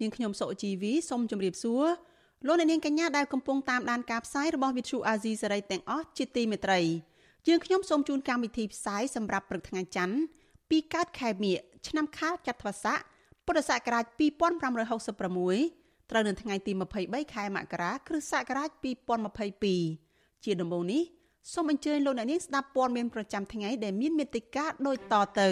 [0.00, 1.86] នាងខ្ញុំសុជីវីសូមជម្រាបសួរ
[2.46, 6.80] លោកអ្នកនាងកញ្ញាដែលកំពុងតាមដានការផ្សាយរបស់ Vithu Azizi សេរីទាំងអស់ជាទីមេត្រី
[7.48, 10.16] យើងខ្ញុំសូមជូនកម្មវិធីផ្សាយសម្រាប់ព្រឹកថ្ងៃច័ន្ទ
[10.70, 11.56] ពីកើតខែមិញ
[11.88, 12.98] ឆ្នាំខាលចត្វាស័ក
[13.46, 14.04] ពុរសករាជ
[14.86, 16.72] 2566ត្រូវនៅថ្ងៃទី
[17.02, 18.70] 23ខែមករាគ្រិស្តសករាជ
[19.56, 21.02] 2022ជាដំបូងនេះ
[21.52, 25.50] សូមអញ្ជើញលោកអ្នកនាងស្ដាប់ព័ត៌មានប្រចាំថ្ងៃដែលមានមេត្តាដូចតទៅ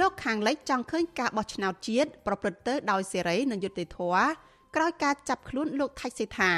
[0.00, 4.26] លោកខាងលិចចង់ឃើញការបោះឆ្នោតជាតិប្រព្រឹត្តទៅដោយសេរីនិងយុត្តិធម៌
[4.76, 6.50] ក្រោយការចាប់ខ្លួនលោកថៃសេថា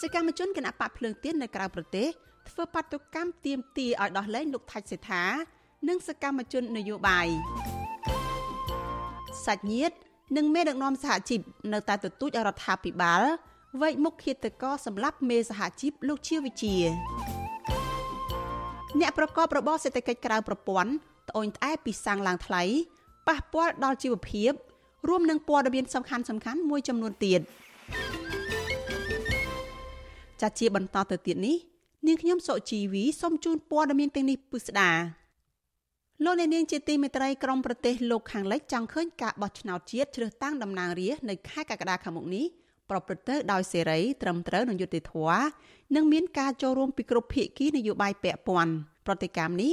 [0.00, 2.08] សកម្មជនគណៈបកភ្លើងទៀននៅក្រៅប្រទេស
[2.48, 5.22] ធ្វើបាតុកម្មទាមទារឲ្យដោះលែងលោកថៃសេថា
[5.88, 7.26] និងសកម្មជននយោបាយ
[9.44, 9.96] សាច់ញាតិ
[10.36, 11.40] និងមេដឹកនាំសហជីព
[11.72, 13.22] នៅតែទទូចឲ្យរដ្ឋាភិបាល
[13.80, 16.76] វែកមុខឃាតករសម្រាប់មេសហជីពលោកជាវិជា
[19.00, 20.90] អ្នកប្រកបរបរសេដ្ឋកិច្ចក្រៅប្រព័ន្ធ
[21.28, 22.62] ត្អូញត្អែពីសាំងឡើងថ្លៃ
[23.28, 24.52] ប៉ះពាល់ដល់ជីវភាព
[25.08, 27.40] រួមនឹងព័ត៌មានសំខាន់សំខាន់មួយចំនួនទៀត
[30.40, 31.56] ចាជាបន្តទៅទៀតនេះ
[32.06, 34.90] នាងខ្ញុំសុជីវីសូមជូនព័ត៌មានទាំងនេះពិស្ដា
[36.24, 42.46] លោកអ្នកនាងជាទីមេត្រីក្រមប្រទេសលោកខាងលិចចង់ឃើញការបោះឆ្នោតជាតិជ្រើសតាំងតំណាងរាស្ត្រនៅខែកក្កដាខាងមុខនេះ
[42.90, 45.44] ប្រព្រឹត្តទៅដោយសេរីត្រឹមត្រូវនិងយុត្តិធម៌
[45.94, 48.72] និងមានការចូលរួមពីគ្រប់ភាគីនយោបាយពាក់ព័ន្ធ
[49.06, 49.72] ប្រតិកម្មនេះ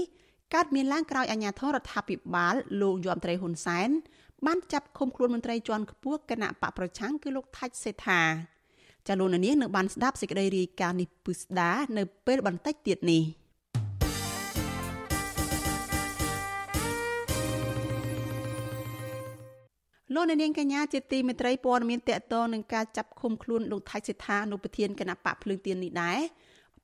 [0.54, 3.90] កើតមានឡើងក្រោយអាជ្ញាធររដ្ឋាភិបាលលោកយមត្រីហ៊ុនសែន
[4.46, 8.22] បានចាប់ឃុំខ្លួនមន្ត្រីជាន់ខ្ពស់គណៈបកប្រឆាំងគឺលោកថាច់សេថា
[9.08, 13.24] ចាលោកនាងនឹងបានស្ដាប់សេចក្តីរាយការណ៍នេះពិស្ដានៅពេលបន្តិចទៀតនេះ
[20.14, 26.20] លោកនាងកញ្ញាជាទីមេត្រីព័ត៌មានតកតងនឹងការចាប់ឃុំខ្លួនលោកថៃសិដ្ឋាអនុប្រធានគណៈបកភ្លើងទៀននេះដែរ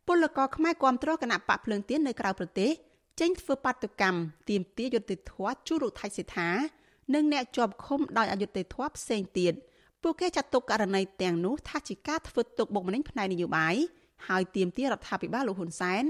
[0.08, 2.72] ពលករខ្មែរគាំទ្រគណៈបកភ្លើងទៀននៅក្រៅប្រទេស
[3.20, 4.20] ចេញធ្វើបាតុកម្ម
[4.50, 6.50] ទាមទារយុត្តិធម៌ជួលោកថៃសិដ្ឋា
[7.14, 9.54] និងអ្នកជាប់ឃុំដោយអយុត្តិធម៌ផ្សេងទៀត
[10.02, 13.76] ពួកគេចាត់ទុកករណីទាំងនោះថាជាការធ្វើទុកបុកម្នេញផ្នែកនយោបាយ
[14.28, 16.04] ហើយទាមទាររដ្ឋាភិបាលលោកហ៊ុនសែន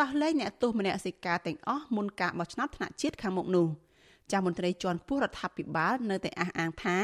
[0.00, 3.68] ដោះលែងអ្នកទោសមនសិការទាំងអស់មុនការបោះឆ្នោតថ្នាក់ជាតិខាងមុខនោះ
[4.32, 6.96] ចាមន្ត្រីជាន់ខ្ពស់រដ្ឋាភិបាលនៅតែអះអាងថា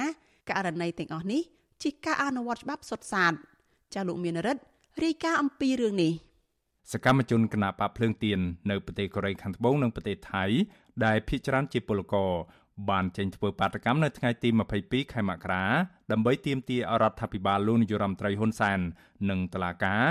[0.50, 1.42] ករណីទាំងអស់នេះ
[1.82, 3.32] ជាការអនុវត្តច្បាប់សុទ្ធសាធ
[3.94, 4.62] ចាលោកមានរិទ្ធ
[5.04, 6.12] រាយការណ៍អំពីរឿងនេះ
[6.92, 8.38] សកម្មជនគណបកភ្លើងទៀន
[8.70, 10.44] នៅប្រទេសកូរ៉េខាងត្បូងនិងប្រទេសថៃ
[11.04, 12.32] ដែលភ ieck ច្រើនជាពលករ
[12.90, 14.48] បានចេញធ្វើបាតកម្មនៅថ្ងៃទី
[14.80, 15.64] 22ខែមករា
[16.12, 18.80] ដើម្បីទាមទារអរដ្ឋាភិបាលលោកនាយរដ្ឋមន្ត្រីហ៊ុនសែន
[19.30, 20.02] និងតុលាការ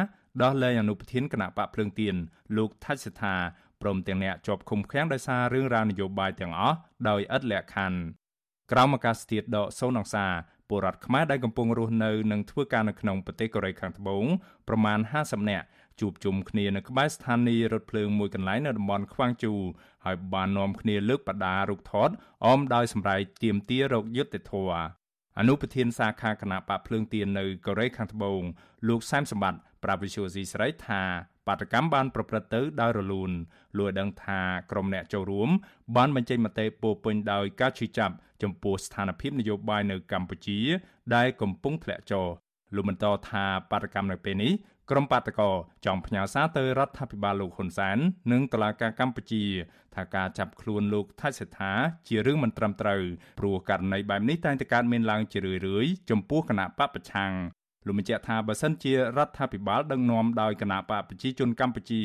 [0.41, 2.15] ដោះលែងអនុប្រធានគណៈបកភ្លើងទៀន
[2.57, 3.35] លោកថាច់សថា
[3.83, 6.77] ព្រមទាំងអ្នកជាប់ឃុំឃាំងដោយសាររឿងរ៉ាវនយោបាយទាំងអស់
[7.09, 7.99] ដោយឥតលក្ខខណ្ឌ
[8.71, 10.25] ក្រមអាកាសធាតុដកសូនអង្សា
[10.69, 14.25] ពលរដ្ឋខ្មែរដែលកំពុងរស់នៅនិងធ្វើការនៅក្នុងប្រទេសកូរ៉េខាងត្បូង
[14.67, 15.65] ប្រមាណ50នាក់
[15.99, 19.53] ជួបជុំគ្នានៅក្បែរស្ថានីយ៍រថភ្លើងមួយកន្លែងនៅតំបន់ខ្វាងជូ
[20.05, 22.09] ហើយបាននាំគ្នាលើកបដារូបថត
[22.45, 24.71] អមដោយសម្ដែងទៀមទារោគយុទ្ធធរ
[25.39, 28.41] អនុប្រធានសាខាគណៈបកភ្លើងទៀននៅកូរ៉េខាងត្បូង
[28.87, 31.03] លោកសែមសម្បត្តិប្រាប់វិសុយស៊ីស្រីថា
[31.47, 33.31] បាតកម្មបានប្រព្រឹត្តទៅដោយរលូន
[33.77, 35.49] លួចដឹងថាក្រុមអ្នកចូលរួម
[35.95, 40.59] បានបញ្ចេញមតិពោពេញដោយការឈឺចាប់ចំពោះស្ថានភាពនយោបាយនៅកម្ពុជា
[41.15, 42.25] ដែលកំពុងធ្លាក់ចុះ
[42.75, 44.53] លោកបន្តថាបាតកម្មនៅពេលនេះ
[44.89, 45.49] ក្រុមបាតកោ
[45.85, 47.97] ចង់ផ្ញើសារទៅរដ្ឋាភិបាលលោកហ៊ុនសែន
[48.31, 49.43] និងតុលាការកម្ពុជា
[49.95, 51.71] ថាការចាប់ខ្លួនលោកថៃសេដ្ឋា
[52.07, 53.01] ជារឿងមិនត្រឹមត្រូវ
[53.39, 57.31] ព្រោះករណីបែបនេះតែងតែកើតមានឡើងជារឿយៗចំពោះគណៈបពប្រឆាំង
[57.85, 58.97] លោកបញ្ជាក់ថាបើសិនជារ
[59.27, 62.01] ដ្ឋាភិបាលដឹកនាំដោយគណៈបកប្រជាជនកម្ពុជា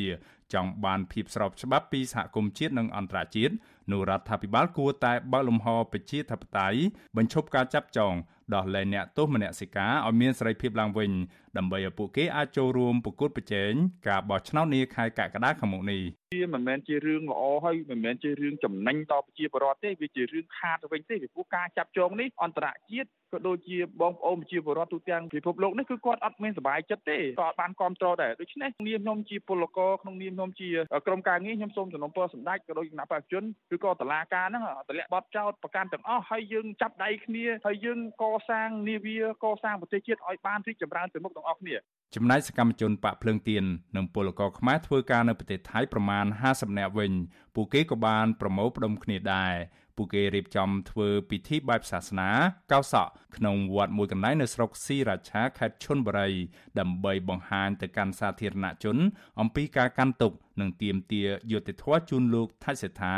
[0.55, 3.55] ចង់បានភាពស្របច្បាប់ពីសហគមន៍ជាតិនិងអន្តរជាតិ
[3.93, 6.79] នោះរដ្ឋាភិបាលគួរតែបើកលំហប្រជាធិបតេយ្យ
[7.17, 8.15] បញ្ឈប់ការចាប់ចង
[8.55, 11.11] ដោះលែងអ្នកទោសមនសិការឲ្យមានសេរីភាពឡើងវិញ
[11.59, 13.73] ដើម្បីឲ្យពួកគេអាចចូលរួមប្រកួតប្រជែង
[14.09, 16.03] ការបោះឆ្នោតនាខែកក្កដាខាងមុខនេះ
[16.35, 30.71] វាមិនមែនជារឿងល្អហើយមិនមែនជារឿងចំណេញដល់ប្រជាពលរដ្ឋទេវាជារឿងខាតទៅវិញទេពីព្រោះការចាប់ចងនេះអន្តរជាតិក៏ដូចជាបងប្អូនប្រជាពលរដ្ឋទូទាំងពិភពលោកនេះគឺគាត់អត់មានសុបាយចិត្តទេក៏អត់បានគ្រប់គ្រងដែរដូច្នេះនាមខ្ញុំជាពលករក្នុងនាមខ្ញុំជា
[31.07, 41.77] ក្រុមការងារខ្ញុំសូមសំណូមពរសម្ដេចក៏ដូចគណៈបព្វជិជនឬក៏តឡាការហ្នឹងតម្លាក់បទចោតប្រកាន់ទាំងអស់ហើយយើងចាប់ដៃគ្នាហើយយើងកសាងនាវាកសាងប្រទេសជាតិឲ្យបានរីកចម្រើនទៅមុខទាំងអស់គ្នា
[42.15, 43.65] ចំណែកសកម្មជនបកភ្លើងទៀន
[43.97, 47.13] និងពលករខ្មែរធ្វើការនៅប្រទេសថៃប្រមាណ50នាក់វិញ
[47.55, 49.55] ពួកគេក៏បានប្រមូលផ្ដុំគ្នាដែរ
[49.97, 52.31] ពួកគេរៀបចំធ្វើពិធីបែបសាសនា
[52.73, 56.31] កោសក់ក្នុងវត្តមួយកន្លែងនៅស្រុកស៊ីរាឆាខេត្តឈុនបុរី
[56.79, 58.97] ដើម្បីបង្ហាញទៅកាន់សាធារណជន
[59.41, 63.17] អំពីការកាន់ទុកនិងទាមទារយុត្តិធម៌ជូនលោកថៃសេដ្ឋា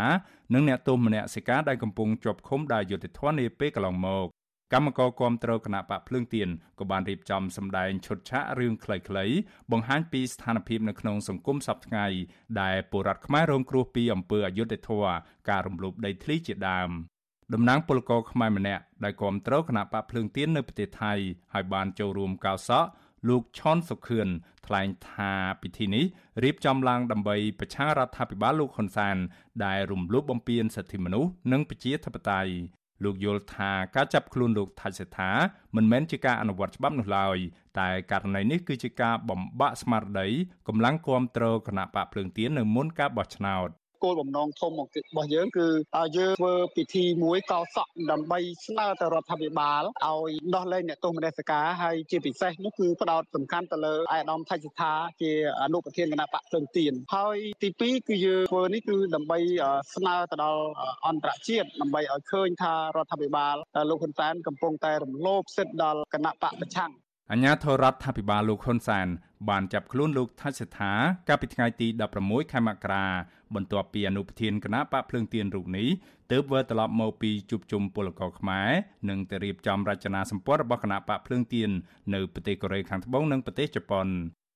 [0.55, 4.29] និងអ្នកទោសមនសិការដែលកំពុងជាប់ឃុំដោយយុត្តិធម៌នាពេលកន្លងមក
[4.75, 9.37] កម្មករគាំទ្រគណៈបកភ្លើងទៀនក៏បានរៀបចំសម្ដែងឈុតឆាករឿងខ្លីៗ
[9.73, 12.07] បង្ហាញពីស្ថានភាពនៅក្នុងសង្គមសពថ្ងៃ
[12.61, 15.13] ដែលពលរដ្ឋខ្មែររងគ្រោះពីអំពើអយុត្តិធម៌
[15.49, 16.91] ការរំលោភដីធ្លីជាដើម
[17.55, 21.13] តំណាងពលករខ្មែរម្នាក់ដែលគាំទ្រគណៈបកភ្លើងទៀននៅប្រទេសថៃ
[21.55, 22.89] ហើយបានចូលរួមកោសក់
[23.29, 24.29] លោកឆនសុខឿន
[24.67, 25.33] ថ្លែងថា
[25.63, 26.05] ពិធីនេះ
[26.43, 29.17] រៀបចំឡើងដើម្បីប្រឆាំងរដ្ឋាភិបាលលោកហ៊ុនសែន
[29.65, 35.31] ដែលរំលោភបំពានសិទ្ធិមនុស្សនិងប្រជាធិបតេយ្យ លោកយល់ថាការចាប់ខ្លួនលោកថៃសេដ្ឋា
[35.77, 37.37] មិនមែនជាការអនុវត្តច្បាប់នោះឡើយ
[37.79, 40.29] តែករណីនេះគឺជាការបំបាក់ស្មារតី
[40.69, 43.69] កម្លាំងគ្រប់គ្រងគណៈបកភ្លើងទៀននៅមុនការបោះឆ្នោត
[44.05, 44.75] គោលបំណងធំរ
[45.17, 45.67] បស់យើងគឺ
[46.17, 54.93] យើងធ្វើពិធីមួយកោសក់ដើម្បីស្នើទៅរដ្ឋាភិបាលឲ្យដោះលែងអ្នកទោសមនសិការហើយជាពិសេសនោះគឺផ្ដោតសំខាន់ទៅលើអាយដាមថៃសិដ្ឋា
[55.23, 55.33] ជា
[55.63, 59.39] អនុប្រធានគណៈបកភ្លឹងទៀនហើយទី2គឺយើងធ្វើនេះគឺដើម្បី
[59.95, 60.63] ស្នើទៅដល់
[61.07, 63.57] អន្តរជាតិដើម្បីឲ្យឃើញថារដ្ឋាភិបាល
[63.91, 66.93] លោកហ៊ុនសែនកំពុងតែរំលោភសិទ្ធិដល់គណៈបកប្រឆាំង
[67.33, 69.07] អញ្ញាធរដ្ឋាភិបាលលោកហ៊ុនសែន
[69.49, 70.93] បានចាប់ខ្លួនលោកថាច់សេដ្ឋា
[71.29, 71.87] កាលពីថ្ងៃទី
[72.21, 73.07] 16ខែមករា
[73.55, 75.89] បន្ទាប់ពីអនុប្រធានគណៈបកភ្លើងទៀនរូបនេះ
[76.33, 78.71] ទើបវិលត្រឡប់មកពីជួបជុំពលករខ្មែរ
[79.09, 81.71] និងទៅរៀបចំរចនាសម្ព័ន្ធរបស់គណៈបកភ្លើងទៀន
[82.15, 84.07] នៅប្រទេសកូរ៉េខាងត្បូងនិងប្រទេសជប៉ុន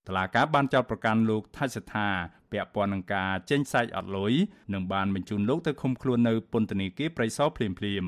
[0.08, 2.08] តឡាការបានចោទប្រកាន់លោកថៃសថា
[2.52, 4.32] ពាក់ព័ន្ធនឹងការចេញសាច់អត់លុយ
[4.74, 8.04] និងបានបញ្ជូនលោកទៅឃុំខ្លួននៅពន្ធនាគារព្រៃសរភ្លាមភ្លាម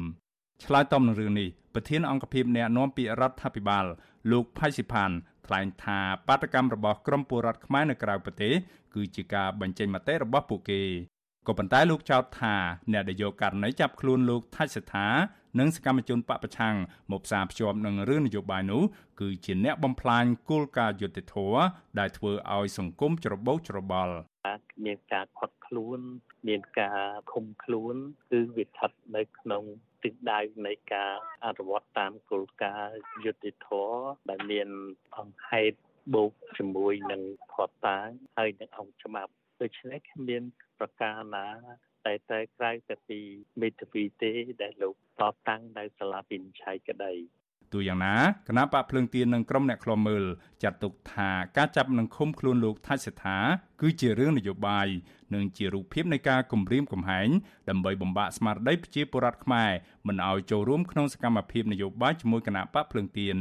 [0.64, 3.84] ឆ្លើយតបនឹងរឿងនេះប្រធានអង្គភិបអ្នកណែនាំពាក្យរដ្ឋាភិបាល
[4.30, 5.10] លោកផៃស៊ីផាន
[5.46, 8.54] ថ្លែងថាបាតកម្មរបស់ក្រមពលរដ្ឋខ្មែរនៅក្រៅប្រទេស
[8.94, 10.82] គឺជាការបញ្ចេញមតិរបស់ពួកគេ
[11.46, 12.54] ក៏ប៉ុន្តែលោកចោទថា
[12.92, 15.06] អ្នកដែលយកករណីចាប់ខ្លួនលោកថាច់សថា
[15.58, 16.76] និងសកម្មជនបពប្រឆាំង
[17.12, 18.82] មកផ្សារភ្ជាប់នឹងរឿងនយោបាយនោះ
[19.20, 21.60] គឺជាអ្នកបំផ្លាញគោលការណ៍យុត្តិធម៌
[21.98, 24.14] ដែលធ្វើឲ្យសង្គមច្របូកច្របល់
[24.84, 25.98] មានការខត់ខ្លួន
[26.48, 26.98] មានការ
[27.32, 27.94] ឃុំខ្លួន
[28.30, 29.62] គឺវាស្ថិតនៅក្នុង
[30.02, 31.12] ទិសដៅនៃការ
[31.44, 34.00] អនុវត្តតាមគោលការណ៍យុត្តិធម៌
[34.30, 34.68] ដែលមាន
[35.16, 35.76] អង្គហេតុ
[36.14, 37.22] បូកជាមួយនឹង
[37.52, 39.32] ផតតាងហើយនឹងអង្គច្បាប់
[39.62, 40.42] ដូច្នេះគ្មាន
[40.78, 41.46] ប្រការណា
[42.06, 43.20] តែតែក្រៅតែពី
[43.60, 44.32] មេធាវីទេ
[44.62, 47.12] ដែលលោកតតាំងនៅសាលាវិនិច្ឆ័យក្តី
[47.72, 48.14] ទូយ៉ាងណា
[48.48, 50.24] គណៈបកភ្លើងទៀននិងក្រុមអ្នកខ្លំមើល
[50.62, 53.38] ចាត់ទុកថាការចាប់និងឃុំខ្លួនលោកថាច់សេដ្ឋា
[53.80, 54.88] គឺជារឿងនយោបាយ
[55.34, 57.28] និងជារូបភាពនៃការគំរាមកំហែង
[57.70, 59.70] ដើម្បីបំបាក់ស្មារតីប្រជាពលរដ្ឋខ្មែរ
[60.06, 63.38] មិនឲ្យចូលរួមក្នុងសកម្មភាពនយោបាយជាមួយគណៈបកភ្លើងទៀន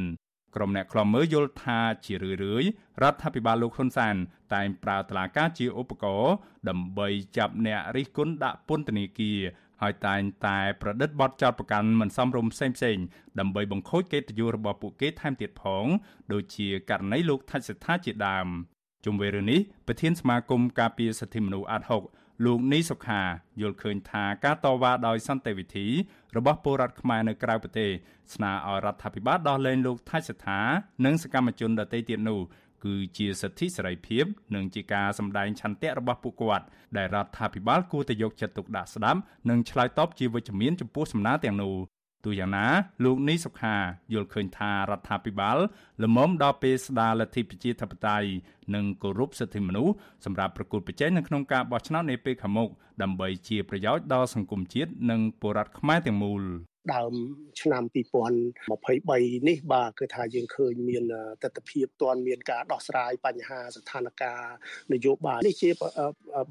[0.55, 2.63] ក្រុមអ្នកខ្លំមើលយល់ថាជារឿយរឿយ
[3.01, 4.15] រដ្ឋាភិបាលលោកហ៊ុនសែន
[4.53, 6.35] តែងប្រើតឡាការជាឧបករណ៍
[6.69, 7.07] ដើម្បី
[7.37, 9.39] ចាប់អ្នករិះគន់ដាក់ពន្ធនាគារ
[9.81, 13.05] ហើយតែងតែប្រឌិតបទចោទប្រកាន់មិនសមរម្យផ្សេងៗ
[13.39, 15.85] ដើម្បីបង្ខូចកិត្តិយសរបស់ពួកគេថែមទៀតផង
[16.33, 18.47] ដូចជាករណីលោកថាច់សថាជាដើម
[19.05, 22.03] ជុំវិញរឿងនេះប្រធានសមាគមការពារសិទ្ធិមនុស្សអាត់ហុក
[22.45, 23.21] លោកនីសុខា
[23.61, 25.87] យល់ឃើញថាការតវ៉ាដោយសន្តិវិធី
[26.37, 27.89] របស់ពលរដ្ឋខ្មែរនៅក្រៅប្រទេស
[28.33, 30.59] ស្នើឲ្យរដ្ឋាភិបាលដោះលែងលោកថៃសថា
[31.05, 32.39] និងសកម្មជនដទៃទៀតនោះ
[32.83, 36.65] គឺជាសិទ្ធិសេរីភាព និងជាការសម្ដែងឆន្ទៈរបស់ពួកគាត់
[36.97, 41.75] ដែលរដ្ឋាភិបាលគួរតែយកចិត្តទុកដាក់ស្ដាប់និងឆ្លើយតបជាវិជ្ជមានចំពោះសំណើទាំងនោះ
[42.25, 42.67] ទូយ៉ាងណា
[43.03, 43.75] លោកនីសុខា
[44.13, 45.57] យល់ឃើញថារដ្ឋាភិបាល
[46.03, 48.27] លំមដល់ពេលស្ដារលទ្ធិប្រជាធិបតេយ្យ
[48.75, 49.93] និងគោរពសិទ្ធិមនុស្ស
[50.25, 52.69] សម្រាប់ប្រគល់ប្រជែងនៅក្នុងការបោះឆ្នោតនាពេលខាងមុខ
[53.01, 56.43] ដើម្បីជាប្រយោជន៍ដល់សង្គមជាតិនិងពលរដ្ឋខ្មែរទាំងមូល
[56.93, 57.13] ដើម
[57.61, 61.03] ឆ្នាំ2023នេះបាទគឺថាយើងឃើញមាន
[61.43, 65.69] ទស្សនវិជ្ជាទាន់មានការដោះស្រាយបញ្ហាស្ថានភាពនយោបាយនេះជា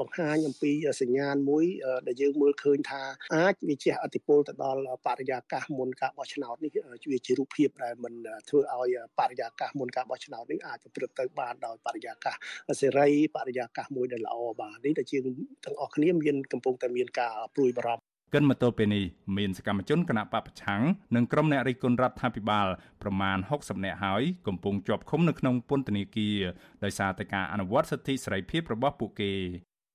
[0.00, 0.73] បង្ហាញអំពី
[1.03, 1.64] សញ្ញាណមួយ
[2.07, 3.03] ដែលយើងមើលឃើញថា
[3.35, 6.71] អាចវាជះឥទ្ធិពលទៅដល់បរិយាកាសមុនការបោះឆ្នោតនេះ
[7.12, 8.14] វាជារូបភាពដែលមិន
[8.49, 12.37] ធ្វើឲ្យបរិយាកាសមុនការបោះឆ្នោតនេះអាចប្រព្រឹត្តទៅបានដោយបរិយាកាស
[12.81, 15.21] សេរីបរិយាកាសមួយដែលល្អបាទនេះដែលជាង
[15.64, 19.04] ទាំងអស់គ្នាមានកំពុងតែមានការព្រួយបារម្ភ កិនមកទល់ពេលនេះ
[19.37, 20.83] មានសកម្មជនគណៈបពប្រឆាំង
[21.16, 22.66] និងក្រុមអ្នករិះគន់រដ្ឋាភិបាល
[23.02, 26.38] ប្រមាណ60នាក់ហើយកំពុងជាប់ឃុំនៅក្នុងពន្ធនាគារ
[26.85, 29.33] ដោយសារតែការអនុវត្តសិទ្ធិសេរីភាពរបស់ពួកគេ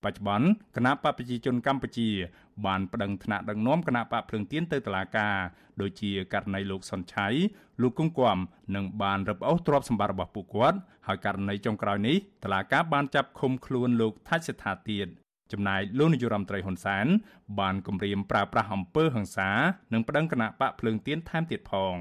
[0.04, 2.10] បច្ចុប្បន្នគណៈបកប្រជាជនកម្ពុជា
[2.66, 5.36] បានប្តឹងថ្នាក់ដឹកនាំគណៈបកភ្លើងទៀនទៅតុលាការ
[5.82, 7.28] ដូចជាករណីលោកសុនឆៃ
[7.82, 8.38] លោកគង្គគំ
[8.76, 15.08] និងបានរឹបអូសទ្រព្យសម្បត្តិរបស់ពួកគាត់ហើយករណីចុងក្រោយនេះតុលាការបានចាប់ឃុំខ្លួនលោកថាច់សិដ្ឋាទៀត
[15.52, 17.06] ចំណែកលោកនាយរដ្ឋមន្ត្រីហ៊ុនសែន
[17.60, 19.50] បានគម្រាមប្រើប្រាស់អំពើហិង្សា
[19.94, 21.96] និងប្តឹងគណៈបកភ្លើងទៀនថែមទៀតផង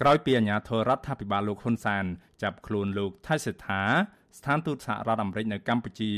[0.00, 2.04] ក្រោយពីអាញាធរដ្ឋាភិបាលលោកហ៊ុនសាន
[2.42, 3.82] ចាប់ខ្លួនលោកថៃសិដ្ឋា
[4.38, 6.12] ស្ថានទូតសហរដ្ឋអាមេរិកនៅកម្ពុជា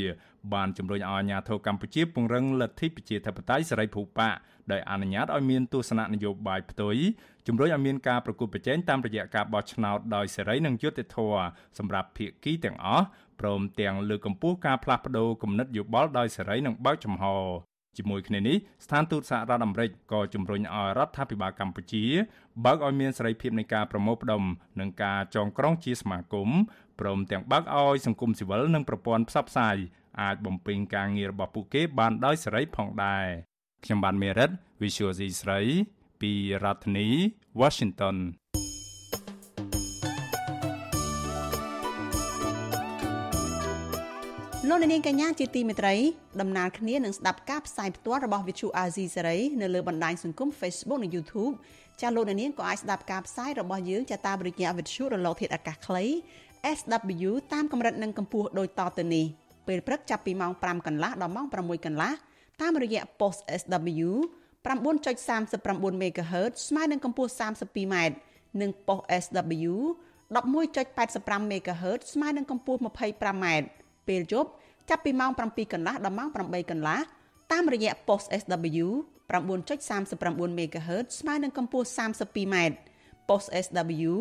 [0.55, 4.29] បានជំរុញឲ្យអាញាធរកម្ពុជាពង្រឹងលទ្ធិប្រជាធិបតេយ្យសេរីភូប៉ា
[4.73, 6.97] ដោយអនុញ្ញាតឲ្យមានទស្សនៈនយោបាយផ្ទុយ
[7.47, 11.43] ជំរុញឲ្យមានការប្រគល់ប្រជែងតាមរយៈការបោះឆ្នោតដោយសេរីនិងយុត្តិធម៌
[11.79, 13.07] សម្រាប់ភាគីទាំងអស់
[13.41, 17.25] ព្រមទាំងលើកកម្ពស់ការផ្លាស់ប្តូរគំនិតយោបល់ដោយសេរីនិងបើកចំហ
[17.97, 22.05] ជាមួយគ្នានេះស្ថានទូតសហរដ្ឋអាមេរិកក៏ជំរុញឲ្យរដ្ឋាភិបាលកម្ពុជា
[22.65, 24.43] បើកឲ្យមានសេរីភាពនៃការប្រមូលផ្ដុំ
[24.81, 26.49] និងការចងក្រងជាសមាគម
[27.01, 29.77] ព្រមទាំងបើកឲ្យសង្គមស៊ីវិលនិងប្រព័ន្ធផ្សព្វផ្សាយ
[30.21, 33.27] អាចបំពេញការងាររបស់ពួកគេបានដោយសេរីផងដែរ
[33.85, 34.51] ខ្ញុំបានមេរិត
[34.83, 35.61] Visual C ស្រី
[36.21, 36.33] ពី
[36.65, 37.09] រដ្ឋធានី
[37.61, 38.17] Washington
[44.71, 45.95] លោកនាងកញ្ញាជាទីមេត្រី
[46.41, 51.55] ដំណើរគ្នានឹងស្ដាប់ការផ្សាយផ្ទាល់របស់ Vithu Azizi សេរីនៅលើបណ្ដាញសង្គម Facebook និង YouTube
[52.01, 56.05] ចាលោកនាងក៏អាចស្ដាប់ការផ្សាយរបស់យើងចាតាមរយៈ Vithu រលកធាតុអាកាសខ្លី
[56.79, 59.27] SW តាមកម្រិតនិងកម្ពស់ដូចតទៅនេះ
[59.67, 62.13] ពេលព្រឹកចាប់ពីម៉ោង5កន្លះដល់ម៉ោង6កន្លះ
[62.61, 64.09] តាមរយៈ post SW
[64.67, 67.95] 9.39 MHz ស្មើនឹងកម្ពស់ 32m
[68.61, 69.75] និង post SW
[70.31, 73.47] 11.85 MHz ស្មើនឹងកម្ពស់ 25m
[74.09, 74.51] ពេលយប់
[74.89, 76.99] ចាប់ពីម៉ោង7កន្លះដល់ម៉ោង8កន្លះ
[77.53, 78.87] តាមរយៈ post SW
[79.31, 82.57] 9.39 MHz ស្មើនឹងកម្ពស់ 32m
[83.29, 84.13] post SW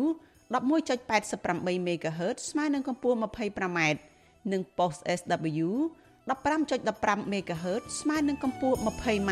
[0.54, 3.80] 11.88 MHz ស្មើនឹងកម្ពស់ 25m
[4.52, 5.68] និង post SW
[6.28, 9.30] 15.15 MHz ស្មើនឹងកម្ពស់ 20m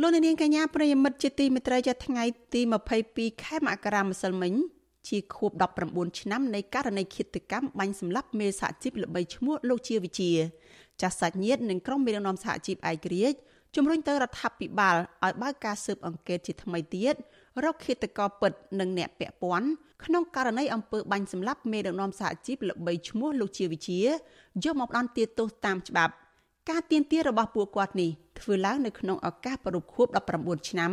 [0.00, 2.24] លោកនាងកញ្ញាប្រិយមិត្តជាទីមេត្រីចាថ្ងៃ
[2.54, 2.60] ទី
[3.02, 4.54] 22ខែមករាម្សិលមិញ
[5.08, 5.50] ជាខួប
[5.86, 10.30] 19ឆ្នាំនៃករណីឃាតកម្មបាញ់សម្លាប់មេសហជីពល្បីឈ្មោះលោកជាវិជា
[11.00, 13.38] ចាស់សាច់ញាតិនិងក្រុមមេដឹកនាំសហជីពឯករាជ្យ
[13.74, 17.14] ជំរុញទៅរដ្ឋាភិបាលឲ្យបើកការស៊ើបអង្កេតជាថ្មីទៀត
[17.64, 19.68] រកឃាតករពិតនិងអ្នកពាក់ព័ន្ធ
[20.04, 24.00] ក្នុងករណីអំពើបាញ់សម្លាប់មេដឹកនាំសហជីពល្បីឈ្មោះលោកជាវិជា
[24.64, 26.12] យកមកផ្ដន្ទាទោសតាមច្បាប់
[26.70, 30.06] ការទៀមទារបស់ពួកគាត់នេះធ្វើឡើងនៅក្នុងឱកាសប្រពខួប
[30.38, 30.92] 19ឆ្នាំ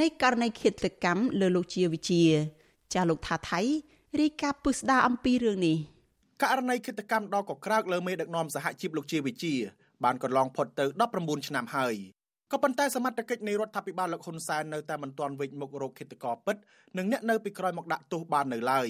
[0.00, 0.72] នៃករណីឃាត
[1.04, 2.24] កម្មលើលោកជាវិជា
[2.92, 3.60] ចាស់លោកថាថៃ
[4.20, 5.76] រាយការណ៍ពឹស្ដារអំពីរឿងនេះ
[6.42, 9.54] ករណីឃាតកម្មដ៏កក្រើកលើមេដឹកនាំសហជីពលោកជាវិជា
[10.04, 10.84] បានកន្លងផុតទៅ
[11.16, 11.94] 19ឆ្នាំហើយ
[12.52, 16.56] ក៏ប៉ុន្តែសមត្ថកិច្ចនៃរដ្ឋាភិបាលលោកហ៊ុនសែននៅតែមិនទាន់វិច្ចមុខរោគឃាតករពិត
[16.98, 18.88] និងអ្នកនៅពីក្រោយមកដាក់ទោសបាននៅឡើយ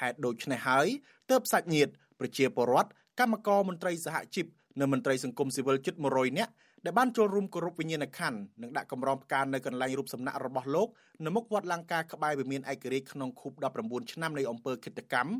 [0.00, 0.86] ហេតុដូច្នេះហើយ
[1.30, 4.46] ទើបសាច់ញាតិប្រជាពលរដ្ឋកម្មករមន្ត្រីសហជីព
[4.80, 6.52] និងមន្ត្រីសង្គមស៊ីវិលជិត100នាក់
[6.84, 10.88] ដែលបានចូលរួមគោរពវិញ្ញាណក្ខន្ធនិងដាក់កម្រងផ្កានៅកន្លែងរូបសំណាករបស់លោក
[11.24, 15.32] នៅមុខវត្តលង្ការក្បែរវិមានឯករាជ្យក្នុងខួប19ឆ្នាំនៃអំពើឃាតកម្ម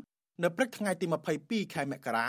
[0.43, 1.05] នៅព្រឹកថ្ងៃទី
[1.39, 2.27] 22ខែមករា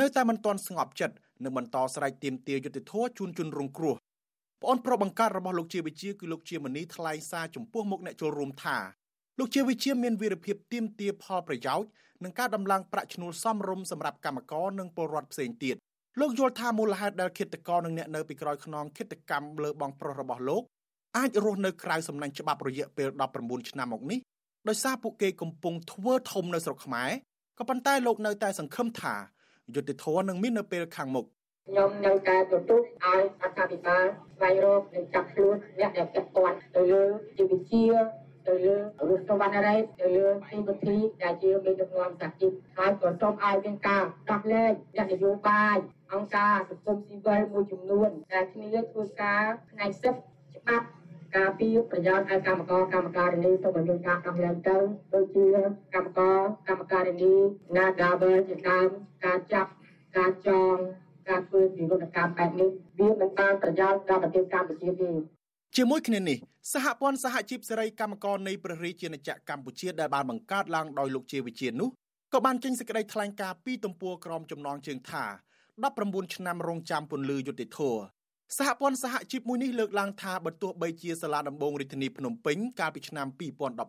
[0.00, 3.94] នៅតែមិនទាន់ស្ងប់ចិត្តនិងបន្តស្រែកទាមទារយុត្តិធម៌ជូនជនរងគ្រោះ
[4.62, 8.78] ប្អូនប្រុសបង្កើតរបស់លោកជាវិជាគឺលោកជាមនីថ្លែងសារចំពោះមុខអ្នកចូលរួមថា
[9.38, 11.88] លោកជាវិជាមានវីរភាពទាមទារផលប្រយោជន៍
[12.22, 15.76] និងការដំឡើងប្រាក់ឈ្នួលសមរម្យសម្រាប់កម្មករនិងពលរដ្ឋផ្សេងទៀត
[16.20, 20.62] លោកយល់ថាមូលហេតុដែលឃាតករនិងអ្នកនៅពីក្រោយខ្នងឃាតកម្មលើបងប្រុសរបស់លោក
[21.16, 23.08] អាចរស់នៅក្រៅសំណាញ់ច្បាប់រយៈពេល
[23.40, 24.18] 19ឆ្នាំមកនេះ
[24.68, 27.10] ដោយសារពួកគេកំពុងធ្វើធំនៅស្រុកខ្មែរ
[27.58, 29.14] ក៏ប៉ុន្តែលោកនៅតែសង្ឃឹមថា
[29.74, 31.24] យុទ្ធធរនឹងមាននៅពេលខាងមុខ
[31.68, 34.04] ខ្ញុំនៅតែទទូសឲ្យរដ្ឋាភិបាល
[34.36, 37.04] ស្វែងរកនិងចាប់ខ្លួនអ្នកដែលពាក់ព័ន្ធទៅលើ
[37.36, 37.88] ជីវវិទ្យា
[38.48, 38.80] ទៅលើរ
[39.18, 45.78] ដ្ឋវណ្ណរ៉េទៅលើទីវិធីដែលជាមេដឹកនាំសហជីពហើយក៏សូមឲ្យមានការដោះលែងអ្នកនយោបាយ
[46.12, 50.22] អង្គការសង្គមស៊ីវិលមួយចំនួនដែលគ្នាធ្វើការផ្នែកសិទ្ធិ
[50.58, 50.86] ច្បាប់
[51.36, 54.76] ការពីប្រយោជន៍ឲ្យកម្មករកម្មការិនីសូមឲ្យមានការដោះលែងទៅ
[55.14, 55.46] ដូចជា
[55.94, 57.32] កម្មករកម្មការិនី
[57.76, 58.88] Nagavel ជាដើម
[59.24, 59.70] ការចាប់
[60.18, 60.76] ការចង
[61.28, 65.10] ការធ្វើវិរុទ្ធកម្មបែបនេះវាមិនបានប្រយោជន៍ដល់ប្រទេសកម្ពុជាទេ
[65.76, 66.38] ជាមួយគ្នានេះ
[66.72, 71.88] សហព័ន្ធសហជីពសេរីកម្មករនៃព្រះរាជាណាចក្រកម្ពុជាដែលបានបង្កើតឡើងដោយលោកជាវិជានោះ
[72.32, 75.24] ក៏បានចេញសេចក្តីថ្លែងការណ៍ពីទំព័រក្រមចំណងជើងថា
[75.82, 77.80] 19ឆ្នាំរងចាំពន្លឺយុតិធធ
[78.56, 83.26] សហព័ន្ធសហជីពមួយនេះលើកឡើងថាបើទោះបីជាសាលាដំបងរាជធានីភ្នំពេញកាលពីឆ្នាំ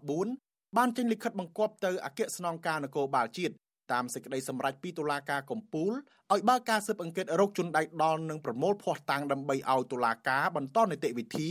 [0.07, 3.53] 2014បានចេញលិខិតបង្គាប់ទៅអគ្គស្នងការនគរបាលជាតិ
[3.91, 5.91] តាមសេចក្តីសម្រេចពីតុលាការកំពូល
[6.33, 11.49] ឲ្យបើកការស៊ើបអង្កេតរោគជនដៃដល់និងប្រមូលភ័ស្តុតាងដើម្បីឲ្យតុលាការបន្តនីតិវិធី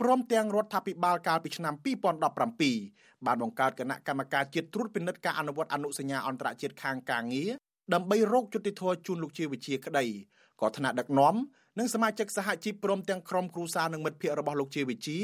[0.00, 1.74] ព្រមទាំងរដ្ឋាភិបាលកាលពីឆ្នាំ
[2.50, 7.50] 2017បានបង្កើតគណៈកម្មការជាតិត្រួតពិនិត្យការអនុវត្តអនុសញ្ញាអន្តរជាតិខាងការងារ
[7.92, 10.04] ដើម្បីរកយុត្តិធម៌ជូនលោកជាវិជាក្តី
[10.60, 11.34] ក៏ថ្នាក់ដឹកនាំ
[11.78, 15.18] និងសមាជិកសហជីពព្រមទាំងក្រុមគ្រួសារនិងមិត្តភ័ក្តិរបស់លោកជាវិជា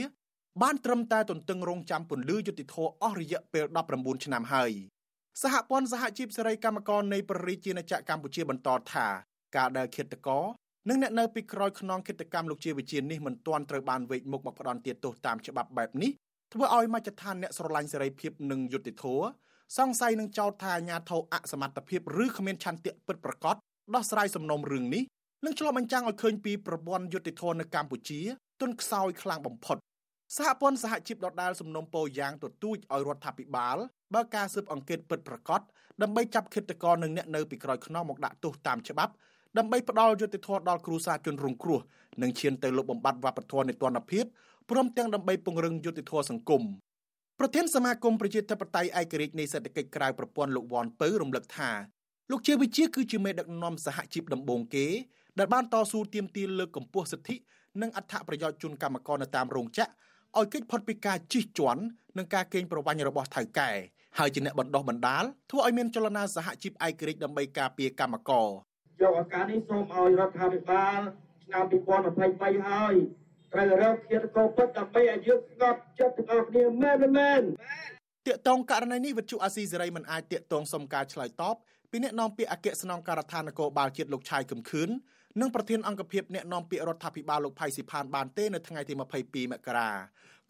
[0.62, 3.64] បានត្រឹមតែទន្ទឹងរង់ចាំពន្លឺយុត្តិធម៌អស់រយៈពេល
[3.94, 4.72] 19ឆ្នាំហើយ
[5.42, 9.06] សហព័ន្ធសហជីពសេរីកម្មករនៃប្រទេសជាណាចក្រកម្ពុជាបន្តថា
[9.56, 10.44] ការដែលឃាតករ
[10.88, 16.10] និងអ្នកនៅពីក្រោយខ្នងគិតកម្មលោកជាវិជានេះមិនទាន់ត្រូវបានវេកមុខមកផ្ដន់ទាទោសតាមច្បាប់បែបនេះ
[16.52, 19.24] ធ្វើឲ្យមជ្ឈដ្ឋានអ្នកស្រឡាញ់សេរីភាពនិងយុត្តិធម៌
[19.76, 23.56] សង្ស័យនឹងចោទថាអាញាធរអសមត្ថភាពឬគ្មានឆន្ទៈពិតប្រាកដ
[23.94, 25.02] ដោះស្រាយសំណុំរឿងនេះ
[25.44, 28.20] នឹងឆ្លុះបញ្ចាំងឲ្យឃើញពីប្រព័ន្ធយុត្តិធម៌នៅកម្ពុជា
[28.60, 29.76] ទន់ខ្សោយខ្លាំងបំផុត
[30.36, 33.76] សហព័ន្ធសហជីពដដាលសំណុំពោយ៉ាងទទូចឲ្យរដ្ឋាភិបាល
[34.14, 35.60] បើកការស៊ើបអង្កេតពិតប្រាកដ
[36.02, 39.12] ដើម្បីចាប់ឃាតករនិងអ្នកនៅពីក្រោយខ្នងមកដាក់ទោសតាមច្បាប់
[39.58, 41.80] ដើម្បីផ្ដល់យុត្តិធម៌ដល់គ្រួសារជនរងគ្រោះ
[42.22, 44.24] និងឈានទៅលុបបំបាត់វប្បធម៌នៃទណ្ឌភាព
[44.70, 46.62] ព្រមទាំងដើម្បីពង្រឹងយុត្តិធម៌សង្គម
[47.42, 51.70] ប្រធានសមាគមប្រជាធិបតេយ្យឯករាជ្យនៃសេដ្ឋកិច្ចក្រៅប្រព័ន្ធលោកវ៉ាន់ពៅរំលឹកថា
[52.30, 54.86] លោកជាវិជាគឺជាមេដឹកនាំសហជីពដំបូងគេ
[55.38, 57.36] ដែលបានតស៊ូទាមទារលើកកម្ពស់សិទ្ធិ
[57.80, 59.90] និងអត្ថប្រយោជន៍ជូនកម្មករនៅតាមរោងចក្រ
[60.38, 61.82] ឲ្យគេចផុតពីការជិះជាន់
[62.16, 63.70] និងការកេងប្រវ័ញ្ចរបស់ថៅកែ
[64.18, 68.48] ហើយជាអ្នកបណ្ដោះបណ្ដាលធ្វើឲ្យមានចលនាសហជីពឯករាជ្យដើម្បីការពារកម្មករ
[69.02, 71.00] យកឱកាសនេះសូមឲ្យរដ្ឋាភិបាល
[71.44, 71.64] ឆ្នាំ
[72.60, 72.94] 2023ហើយ
[73.52, 77.42] ត្រូវរកឃាតករពិតដើម្បីឲ្យយើងស្ងប់ចិត្តទាំងអស់គ្នាមែនមែន
[78.26, 81.54] តាកតងករណីនេះវិទ្យុអាស៊ីសេរីមិនអាចតាកតងសុំការឆ្លើយតប
[81.90, 84.88] ពីអ្នកនាំពាក្យអគ្គស្នងការដ្ឋាននគរបាលជាតិលោកឆាយកំខឿន
[85.40, 89.90] និងប្រធានអង្គភិបអ្នកនាំពាក្យរដ្ឋាភិបាលលោកផៃស៊ីផានបានទេនៅថ្ងៃទី22មករា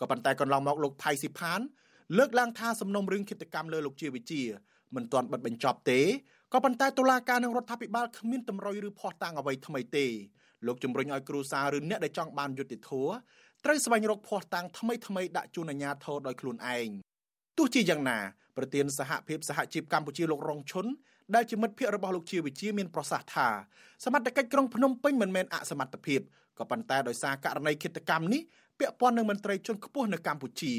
[0.01, 1.61] ក៏ប៉ុន្តែកន្លងមកលោកផៃស៊ីផាន
[2.19, 4.43] លើកឡើងថាសំណុំរឿងគិតកម្មលើលោកជាវិជា
[4.95, 6.01] មិនទាន់បិទបញ្ចប់ទេ
[6.53, 10.07] ក៏ប៉ុន្តែតុលាការនិងរដ្ឋាភិបាលគ្មានតម្រុយឬភ័ស្តុតាងអ្វីថ្មីទេ
[10.67, 13.13] លោកជំរុញឲ្យគ្រូសាឬអ្នកដែលចង់បានយុត្តិធម៌
[13.65, 16.89] ត្រូវស្វែងរកភ័ស្តុតាងថ្មីថ្មីដាក់ជូនអាជ្ញាធរដោយខ្លួនឯង
[17.59, 18.19] ទោះជាយ៉ាងណា
[18.57, 20.87] ប្រធានសហភាពសហជីពកម្ពុជាលោករងឈុន
[21.35, 23.49] ដែលជាមិត្តភ័ក្តិរបស់លោកជាវិជាមានប្រសាសន៍ថា
[24.05, 26.21] សមត្ថកិច្ចក្រុងភ្នំពេញមិនមែនអសមត្ថភាព
[26.59, 28.43] ក៏ប៉ុន្តែដោយសារករណីឃាតកម្មនេះ
[28.79, 30.75] ពាក់ព័ន្ធនឹងមន្ត្រីជាន់ខ្ពស់នៅកម្ពុជា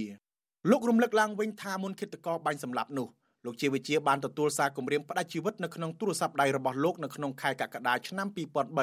[0.71, 3.07] លោករំលឹកឡើងវិញថាមុនឃាតករបាញ់សម្លាប់នោះ
[3.45, 8.27] លោកជាវិជាបានទទួលសារគម្រាមផ្ដាច់ជីវិតនៅក្នុងទូរស័ព្ទដៃរបស់លោកនៅក្នុងខែកក្កដាឆ្នាំ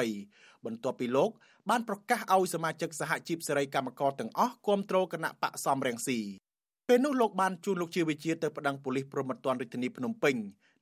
[0.05, 1.29] 2003បន្ទាប់ពីលោក
[1.69, 6.19] បានប្រកាសឲ្យសមាជិកសហជីពសេរីកម្មករទាំងអស់គ្រប់គ្រងគណៈបកសំរងស៊ី
[6.87, 10.35] ពេលនោះលោកបានជួនលោកជាវិជាទៅប្តឹងប៉ូលីសព្រំប្រទានរាជធានីភ្នំពេញ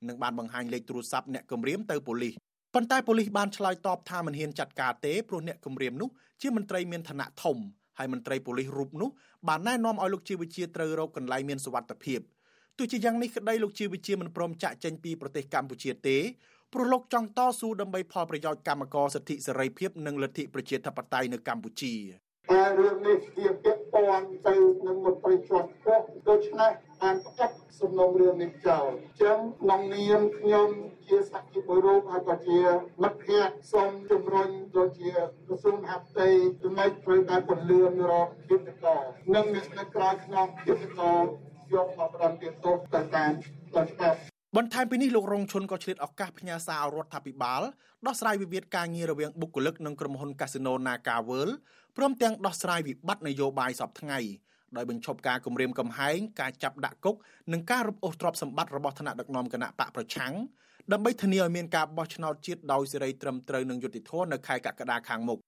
[0.07, 2.33] និងបានបង្ហាញលេខទូរស័ព្ទអ្នកគម្រាមទៅប៉ូលីស
[2.73, 6.09] ប៉ុន្តែប៉ូលីសបានឆ្លើយតបថាមិនហ៊ានចាត់ការទេព្រោះអ្នកគម្រាមនោះ
[6.41, 7.57] ជាមន្ត្រីមានឋានៈធំ
[7.97, 9.09] ហើយមន្ត្រីប៉ូលីសរូបនោះ
[9.47, 12.19] បានណែនាំឲ្យលោកជាវិជាត្រូវរកកន្លែងមានសុវត្ថិភាព
[12.77, 16.17] ទោះជាយ៉ាងនេះក្តីលោកជាវិជាមិនព្រមចាក់ចេញពីប្រទេសកម្ពុជាទេ
[16.73, 21.93] ព្រោះលោកចង់តស៊ូដើម្បីផលប្រយោជន៍កម្មករសិទ្ធិសេរីភាពនិងលទ្ធិប្រជាធិបតេយ្យនៅកម្ពុជា
[22.51, 30.69] តែរឿងនេះជាពាក់ព័ន្ធទៅនឹងមន្ត្រីជាន់ខ្ពស់ដូច្នេះបានផ្កាត់សំណុំរឿងនេះចោលអញ្ចឹងក្នុងនាមខ្ញុំ
[31.07, 32.61] ជាសក្តិមួយរូបហើយក៏ជា
[33.03, 35.11] មិត្តភ័ក្តិសូមជំរុញដូចជា
[35.47, 36.27] ក្រសួងមហាផ្ទៃ
[36.63, 38.97] ចំណែកត្រូវតែពន្លឿនរកគិតកោ
[39.35, 41.13] និងអ្នកនៅក្រៅក្នុងគិតកោ
[41.73, 43.31] យកមកផ្ដំទៀតទោសទៅតាម
[43.75, 44.17] ដល់ច្បាប់
[44.57, 47.61] បន្ថែមពីនេះលោករងឈុនក៏ឆ្លៀតឱកាសផ្ញើសាររដ្ឋាភិបាល
[48.07, 51.53] ដោះស្រាយវិវាទការងាររវាងបុគ្គលិកនិងក្រុមហ៊ុនកាស៊ីណូ Naga World
[51.97, 54.19] ព្រមទាំងដោះស្រាយវិបត្តិនយោបាយសពថ្ងៃ
[54.75, 57.15] ដោយបញ្ឈប់ការគម្រាមកំហែងការចាប់ដាក់គុក
[57.53, 60.33] និងការរំអូសទ្រព្យសម្បត្តិរបស់ថ្នាក់ដឹកនាំគណៈបកប្រឆាំង
[60.91, 65.39] ដើម្បីធានាឲ្យមានការបោះឆ្នោតជាតិដោយសេរីត្រឹមត្រូវនិងយុត្តិធម៌នៅខែកក្កដាខាងមុខ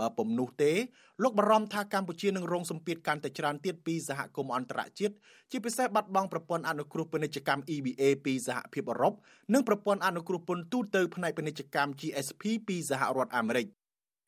[0.00, 0.72] បើពុំនោះទេ
[1.22, 5.14] លោកបារម្ភថាកម្ពុជានឹងរងសម្ពាធកាន់តែច្រើនទៀតពីសហគមន៍អន្តរជាតិ
[5.50, 9.14] ជាពិសេសបាត់បង់ប្រព័ន្ធអនុគ្រោះពាណិជ្ជកម្ម EBA ពីសហភាពអឺរ៉ុប
[9.54, 13.66] និងប្រព័ន្ធអនុគ្រោះពន្ធទូទៅផ្នែកពាណិជ្ជកម្ម GSP ពីសហរដ្ឋអាមេរិក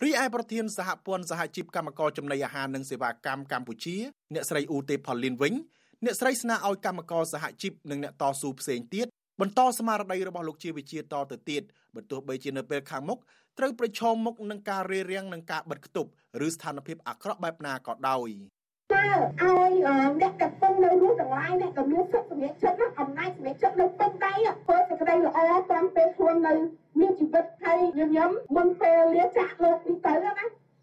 [0.03, 3.97] រីឯប្រធានសហព័ន្ធសហជីពកម្មករចំណីអាហារនិងសេវាកម្មកម្ពុជា
[4.35, 5.55] អ្នកស្រីអ៊ូទេផល្លីនវិញ
[6.05, 9.07] អ្នកស្រីស្នើឲ្យកម្មករសហជីពនិងអ្នកតស៊ូផ្សេងទៀត
[9.41, 11.63] បន្តស្មារតីរបស់លោកជាវិជាតទៅទៀត
[11.95, 13.19] បើទោះបីជានៅពេលខាងមុខ
[13.59, 16.11] ត្រូវប្រឈមមុខនឹងការរារាំងនិងការបិទគប់
[16.47, 18.31] ឬស្ថានភាពអាក្រក់បែបណាក៏ដោយ
[18.93, 19.07] តើ
[19.43, 19.73] ឲ្យ
[20.21, 24.33] អ្នកកំពុងនៅរស់ទាំងឡាយអ្នកក៏មានសុខសម្រាប់ចិត្តអំណាចសម្រាប់ចិត្តនៅពេញដៃ
[24.65, 25.39] ធ្វើសេចក្តីល្អ
[25.73, 26.55] តាមពេលខ្លួននៅ
[27.01, 30.33] មានជីវិតហើយញញឹមមុនពេលលាចាកលោកនេះទៅណា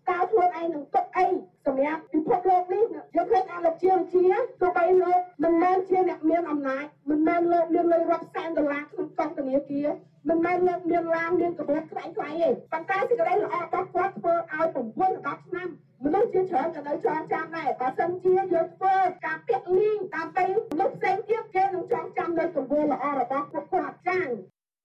[0.10, 1.26] តើខ្លួនឯងនឹងទុកអី
[1.66, 2.84] សម្រាប់ពិភពលោកនេះ
[3.16, 4.26] យើងឃើញថាលោកជាវិជា
[4.62, 9.88] ទោះបីលោកមិនមែនជាអ្នកមានអំណាចមិនមែនលោកមានលុយរាប់សែនដុល្លារក្នុងកងធនាគារ
[10.30, 15.70] មិនមែនលោកមានឡានមានកាបូបខ្លាំងខ្លាំងទេប៉ុន្តែសេចក្តីល្អរបស់គាត់ធ្វើឲ្យ9 10ឆ្នាំ
[16.06, 24.26] មនុស្សជាច្រើនក៏នៅចងចាំដែរបើសិនជាយើងធ្វើការពាក់លីងតាមពេលមនុស្សផ្សេងទៀតគេនឹងចងចាំនៅទង្វើល្អរបស់ពួកគាត់ចា៎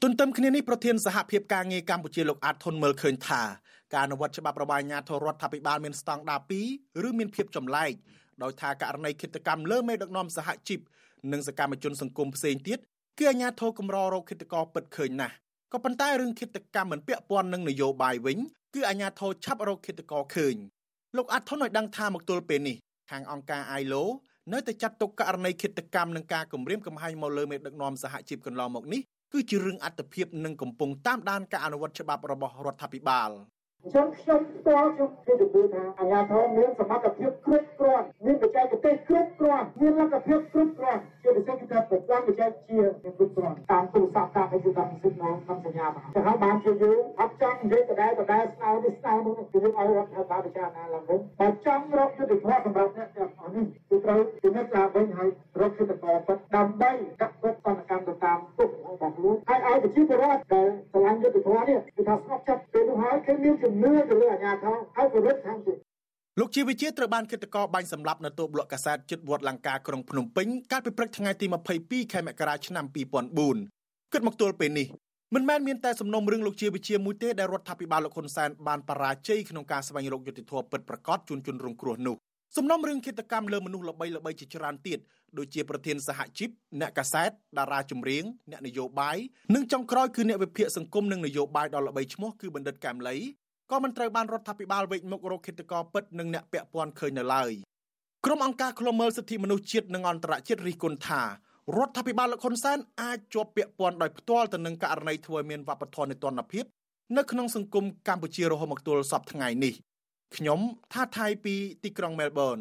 [0.02, 3.42] ទន្ទឹមគ្នានេះប្រធានសហភាពការងារកម្ពុជាលោកអាតធុនមើលឃើញថា
[3.94, 6.40] ការអនុវត្តច្បាប់របស់អាជ្ញាធររដ្ឋាភិបាលមានស្តង់ដារ
[6.72, 7.92] 2ឬមានភាពចម្លែក
[8.42, 10.80] ដោយថាករណីឃាតកម្មលើមេដឹកនាំសហជីព
[11.32, 12.78] និងសកម្មជនសង្គមផ្សេងទៀត
[13.18, 15.34] គឺអាជ្ញាធរកម្ររោគឃាតករពិតឃើញណាស់
[15.72, 18.38] ក៏ប៉ុន្តែរឿងឃាតកម្មមិនពាក់ព័ន្ធនឹងនយោបាយវិញ
[18.74, 20.56] គឺអាជ្ញាធរឆាប់រោគឃាតករឃើញ
[21.16, 22.76] លោកអាត់ធុនឲ្យដឹងថាមកទល់ពេលនេះ
[23.10, 24.04] ខាងអង្គការ ILO
[24.52, 29.00] នៅតែចាត់ទុកករណីឃាតកម្មនិងការគំរាមកំហែងមកលើមេដឹកនាំសហជីពកន្លងមកនេះ
[29.32, 33.30] គឺជារឿងអត្តភាពនិងកំពុងតាមដានការអនុវត្តច្បាប់របស់រដ្ឋាភិបាល
[33.84, 65.78] អញ្ចឹងខ្ញុំផ្ទាល់ខ្ញុំគេជំនឿថាអាជ្ញាធរមានសមត្ថភាពគ្រប់គ្រាន់មានបច្ចេកទេសគ្រប់គ្រាន់មានលទ្ធភាពគ្រប់គ្រាន់ជាពិសេសគឺថាប្រព័ន្ធបច្ចេកវិទ្យាគ្រប់គ្រាន់តាមទូរស័ព្ទតាមអីគឺតាមសិទ្ធិក្នុងក្នុងសញ្ញាបត្រទៅហើយបានជាយើងអត់ចង់និយាយដដែលដដែលស្នើនេះស្នើនោះគឺយើងឲ្យរដ្ឋាភិបាលពិចារណាឡើងវិញបើចង់រកយុទ្ធសាស្ត្រសម្រាប់អ្នកទាំងអស់នេះគឺត្រូវពិនិត្យឡើងវិញហើយរកយុទ្ធសាស្ត្រពិតដើម្បីដាក់គុកសកម្មកម្មទៅតាមទុករបស់ខ្លួនហើយឲ្យប្រជាពលរដ្ឋដែលឆ្លងយុទ្ធសាស្ត្រនេះគឺថាស្ងប់ចិត្តពេលនោះហើយគេមានជំនឿទៅលើអាជ្ញាធរហើយគោរពតាមទៀត
[66.40, 71.46] លោកជាវិជាត្រូវបានគិតកោបាញ់សម្លាប់នៅតូបលក់កាសែតជិតវត្តលង្កាក្រុងភ្នំពេញកាលពីព្រឹកថ្ងៃទី
[71.80, 72.84] 22ខែមករាឆ្នាំ
[73.48, 74.86] 2004គិតមកទល់ពេលនេះ
[75.34, 82.16] មិនមែនមានតែសំណុំរឿងលោកជាវិជាមួយទេដែលរដ្ឋាភិបាលលោកហ៊ុនសែនបានបរាជ័យក្នុងការស្វែងរកយុត្តិធម៌ពិតប្រាកដជូនជនរងគ្រោះនោះ
[82.56, 84.98] សំណុំរឿងគិតកម្មលើមនុស្សល្បីល្បីជាច្រើនទៀត
[85.38, 86.50] ដូចជាប្រធានសហជីព
[86.80, 89.16] អ្នកកាសែតតារាចម្រៀងអ្នកនយោបាយ
[89.54, 93.16] និងចុងក្រោយគឺអ្នកវិភាគសង្គមនិងនយោបាយដ៏ល្បីឈ្មោះគឺបណ្ឌិតកែមលី
[93.70, 97.52] ក៏មិនត្រូវបានរដ្ឋាភិបាលវេកមុខរកឃាតករពិតនិងអ្នកពាក់ព័ន្ធឃើញនៅឡើយ
[98.24, 101.26] ក្រុមអង្គការឃ្លាំមើលសិទ្ធិមនុស្សជាតិនិងអន្តរជាតិរិះគន់ថារ
[101.86, 106.64] ដ្ឋាភិបាលលោកហ៊ុនសែនអាចជាប់ពាក់ព័ន្ធដោយផ្ទាល់ទៅនឹងករណីធ្វើមានវប្បធម៌នៃទណ្ឌភាព
[107.16, 109.74] នៅក្នុងសង្គមកម្ពុជារហូតមកទល់សពថ្ងៃនេះ
[110.36, 110.60] ខ្ញុំ
[110.92, 111.54] ថាថៃពី
[111.84, 112.58] ទីក្រុងមែលប៊ន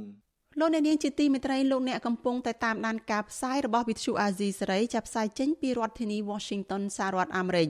[0.59, 7.67] លោកអ្នកនាងជាទីមេត្រីលោកអ្នកកំពុងតែតាមដានការផ្សាយរបស់វិទ្យុអាស៊ីសេរីចាប់ផ្សាយចេញពីរដ្ឋធានី Washington សហរដ្ឋអាមេរិក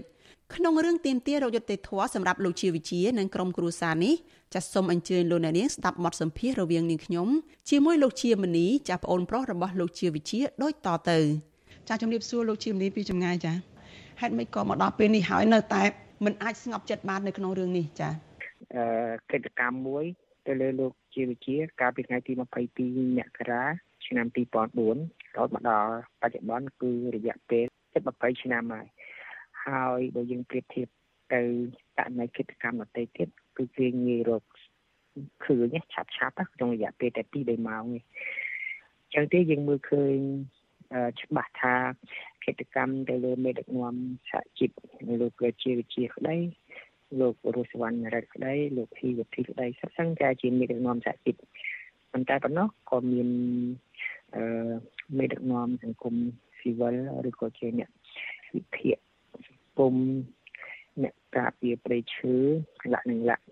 [0.56, 4.14] ក្នុងរឿងទៀមទារយុទ្ធធរសម្រាប់លោកជាវិជានិងក្រុមគ្រួសារនេះ
[4.54, 7.28] ចាសសូមអញ្ជើញលោកអ្នកនាងស្ដាប់បទសម្ភាសន៍រវាងនាងខ្ញុំ
[7.70, 11.20] ជាមួយលោកជាមនីចាស់ប្អូនប្រុសរបស់លោកជាវិជាដូចតទៅ
[11.88, 13.54] ចាសជំរាបសួរលោកជាមនីពីចម្ងាយចា
[14.22, 15.84] ហេតុម៉េចក៏មកដល់ពេលនេះហើយនៅតែ
[16.26, 18.10] មិនអាចស្ងប់ចិត្តបាននៅក្នុងរឿងនេះចា
[18.76, 18.84] អឺ
[19.32, 20.06] កិច្ចកម្មមួយ
[20.48, 23.64] ទៅលើលោកជាវិជា កាលពីថ្ងៃទី22មករា
[24.06, 28.88] ឆ្នាំ2004រហូតមកដល់បច្ចុប្បន្នគឺរយៈពេលជិត20ឆ្នាំហើយ
[29.68, 30.88] ហើយបើយើងប្រៀបធៀប
[31.34, 31.42] ទៅ
[31.98, 34.44] ករណីកិច្ចកម្មដទៃទៀតគឺគេងាយរក
[35.46, 38.04] ឃើញឆាប់ឆាប់ក្នុងរយៈពេលតែ2 3ម៉ោងនេះ
[39.14, 40.16] ចឹងទេយើងមើលឃើញ
[41.22, 41.76] ច្បាស់ថា
[42.46, 43.96] កិច្ចកម្មទៅលើមេដឹកនាំ
[44.30, 44.70] សហជីព
[45.22, 46.38] លោកជាវិជាក្តី
[47.20, 51.36] លោករស់សវណ្ណរិទ្ធក្តីលោកភីវធីក្តីសិស្សឹងតែជាមេដឹកនាំសហជីព
[52.12, 53.30] ប៉ុន្តែប៉ុណ្ណោះក៏មាន
[54.36, 54.44] អឺ
[55.18, 56.16] មេដឹកនាំសង្គម
[56.60, 56.96] ស៊ីវិល
[57.30, 57.90] ឬក៏ជាអ្នក
[58.56, 58.98] វិភាគ
[59.78, 59.96] គម
[61.04, 62.36] អ្នកការពារប្រៃឈើ
[62.94, 63.44] លក្ខនឹងលក្ខ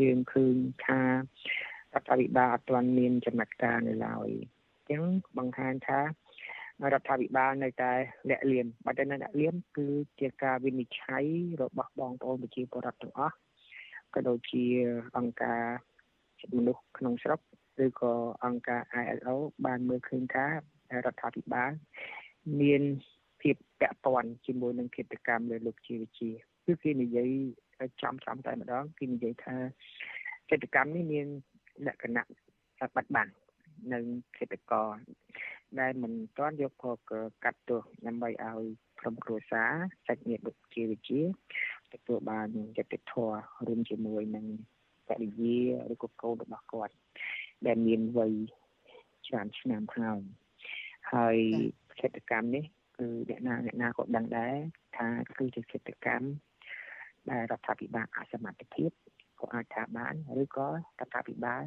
[0.00, 1.12] យើងឃើញថារ
[2.00, 4.28] ដ្ឋាភិបាលអត់ទាន់មានចំណាត់ការនៅឡើយ
[4.74, 5.02] អញ្ចឹង
[5.38, 6.04] បង្ហាញថារ
[7.00, 7.92] ដ្ឋាភិបាលនៅតែ
[8.30, 9.88] លាក់លៀមបើតែនៅលាក់លៀមគឺ
[10.20, 11.24] ជាការវិនិច្ឆ័យ
[11.62, 13.34] របស់បងប្អូនប្រជាពលរដ្ឋទាំងអស់
[14.14, 14.64] ក៏ដូចជា
[15.16, 15.62] អង្គការ
[16.56, 17.40] មនុស្សក្នុងស្រុក
[17.84, 18.12] ឬក៏
[18.44, 19.36] អង្គការ ILO
[19.66, 20.52] បានមើលឃើញថារ
[21.06, 21.70] ដ្ឋាភិបាល
[22.60, 22.82] មាន
[23.40, 26.30] ភាពពាក់ព័ន្ធជាមួយនឹងកិច្ចកម្មលើលោកជាវិជា
[26.64, 27.30] គឺគេនិយាយ
[28.02, 29.56] ចំចំតែម្ដងគេនិយាយថា
[30.50, 31.26] កិច្ចកម្មនេះមាន
[31.86, 32.24] លក្ខណៈ
[32.94, 33.32] បាត់បង់
[33.92, 33.98] នៅ
[34.38, 34.94] កិច្ចករ
[35.80, 36.94] ដែលមិនទាន់យកផល
[37.44, 38.64] កាត់ទោសដើម្បីឲ្យ
[39.00, 39.72] ក្រុមគ្រួសារ
[40.06, 41.20] សាច់ញាតិលោកជាវិជា
[41.92, 44.46] ទទួលបានយុត្តិធម៌រួមជាមួយនឹង
[45.08, 45.58] បរិយា
[45.92, 46.94] ឬក៏កូនរបស់គាត់
[47.66, 48.32] ដែលមានវ័យ
[49.26, 50.20] ច្រើនឆ្នាំហើយ
[51.12, 51.38] ហើយ
[52.00, 52.64] កិច្ចកម្មនេះ
[52.98, 54.54] គឺអ្នកណាអ្នកណាក៏ដឹងដែរ
[54.96, 56.26] ថាគឺជាកិច្ចកម្ម
[57.30, 58.90] ដែលរដ្ឋាភិបាលអសមត្ថភាព
[59.40, 60.72] ក៏អាចថាបានឬក៏រ
[61.06, 61.62] ដ្ឋាភិបាល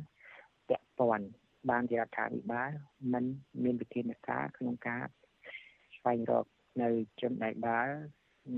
[0.69, 1.27] ពាក់ព័ន្ធ
[1.69, 2.69] បានជារដ្ឋាភិបាល
[3.13, 3.25] មិន
[3.63, 5.03] មានវិធានការក្នុងការ
[5.97, 6.45] ស្វែងរក
[6.81, 6.89] នៅ
[7.21, 7.93] ជនដែលបាល់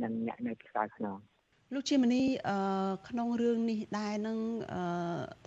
[0.04, 1.18] និងអ្នកនៅផ្សារខ្នង
[1.74, 2.24] លោកជាមនី
[3.10, 4.38] ក្នុងរឿងនេះដែរនឹង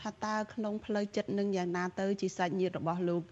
[0.01, 3.23] ថាតើក្នុងផ្លូវចិត្តនឹងយ៉ាងណាទៅជាសាច់ញាតិរបស់លោក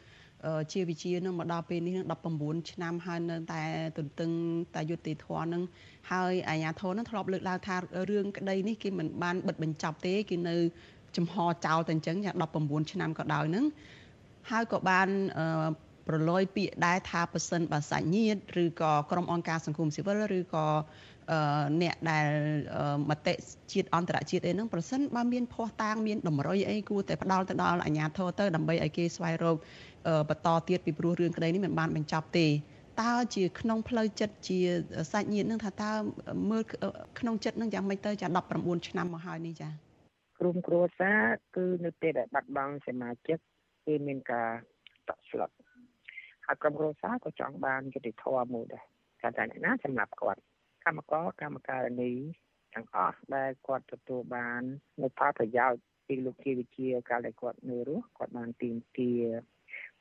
[0.72, 2.06] ជាវិជានឹងមកដល់ពេលនេះនឹង
[2.38, 3.62] 19ឆ្នាំហើយនៅតែ
[3.98, 4.30] ទន្ទឹង
[4.74, 5.62] តែយុតិធធននឹង
[6.10, 7.76] ហើយអាញាធរនឹងធ្លាប់លើកឡើងថា
[8.10, 10.56] រឿងក្តីនេះគេមិនបានបិទបញ្ចប់ទេគេនៅ
[11.16, 11.34] ចំហ
[11.66, 13.64] ចោលតែអញ្ចឹងយ៉ាង19ឆ្នាំក៏ដោយនឹង
[14.50, 15.08] ហើយក៏បាន
[16.08, 20.66] ប្រឡយពាក្យដែរថាប៉ះសិនបើសាច់ញាតិឬក៏ក្រុមអង្គការសង្គមស៊ីវិលឬក៏
[21.82, 22.26] អ្នកដែល
[23.10, 23.34] មតិ
[23.72, 29.56] ជាតិអន្តរជាតិអីហ្នឹងប្រសិនបើមានភ័ស្តុតាងមានតម្រុយអីគួរតែផ្ដាល់ទៅដល់អាជ្ញាធរទៅដើម្បីឲ្យគេស្វែងរក
[30.28, 32.46] បន្តទៀតពីព្រោះរឿងក្តីនេះមិនបានបញ្ចប់ទេ
[33.02, 34.58] តើជាក្នុងផ្លូវចិត្តជា
[35.12, 35.92] សាច់ញាតិនឹងថាតើ
[36.50, 36.62] មើល
[37.18, 39.68] ក្នុងចិត្តនឹងយ៉ាងម៉េចទៅចា19ឆ្នាំមកហើយនេះចា
[40.38, 41.20] ក្រុមគ្រួសារ
[41.56, 43.38] គឺនៅពេលដែលបាត់បង់សមាជិក
[43.86, 44.50] គឺមានការ
[45.08, 45.50] តក់ស្លុត
[46.46, 48.84] ហើយក្រុមគ្រួសារក៏ចង់បានយុត្តិធម៌មួយដែរ
[49.20, 50.40] ថាតែអ្នកណាសម្រាប់គាត់
[50.84, 52.12] កម្មករកម្មការនី
[52.74, 54.62] ទាំងអស់ដែលគាត់ទទួលបាន
[55.02, 59.12] នៅផលប្រយោជន៍ពីលោកជាវិជាកាលដែលគាត់នៅរស់គាត់បានទីមទា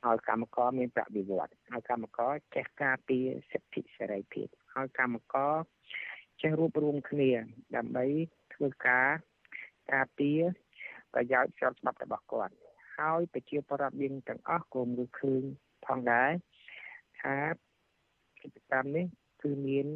[0.06, 5.54] ឲ្យកម្មករមានប្រាក់បៀវត្សឲ្យកម្មករចេះការពារសិទ្ធិសេរីភាពឲ្យកម្មករ
[6.40, 7.30] ចេះរួបរวมគ្នា
[7.76, 8.06] ដើម្បី
[8.54, 9.08] ធ្វើការ
[9.92, 10.40] ការពារ
[11.12, 12.54] ប្រយោជន៍ស្របច្បាប់របស់គាត់
[12.96, 15.42] ហើយប្រជាពលរដ្ឋយើងទាំងអស់ក៏មើលឃើញ
[15.86, 16.30] ផងដែរ
[17.20, 17.36] ថា
[18.40, 19.06] កិច្ចកម្មនេះ
[19.42, 19.86] គឺមាន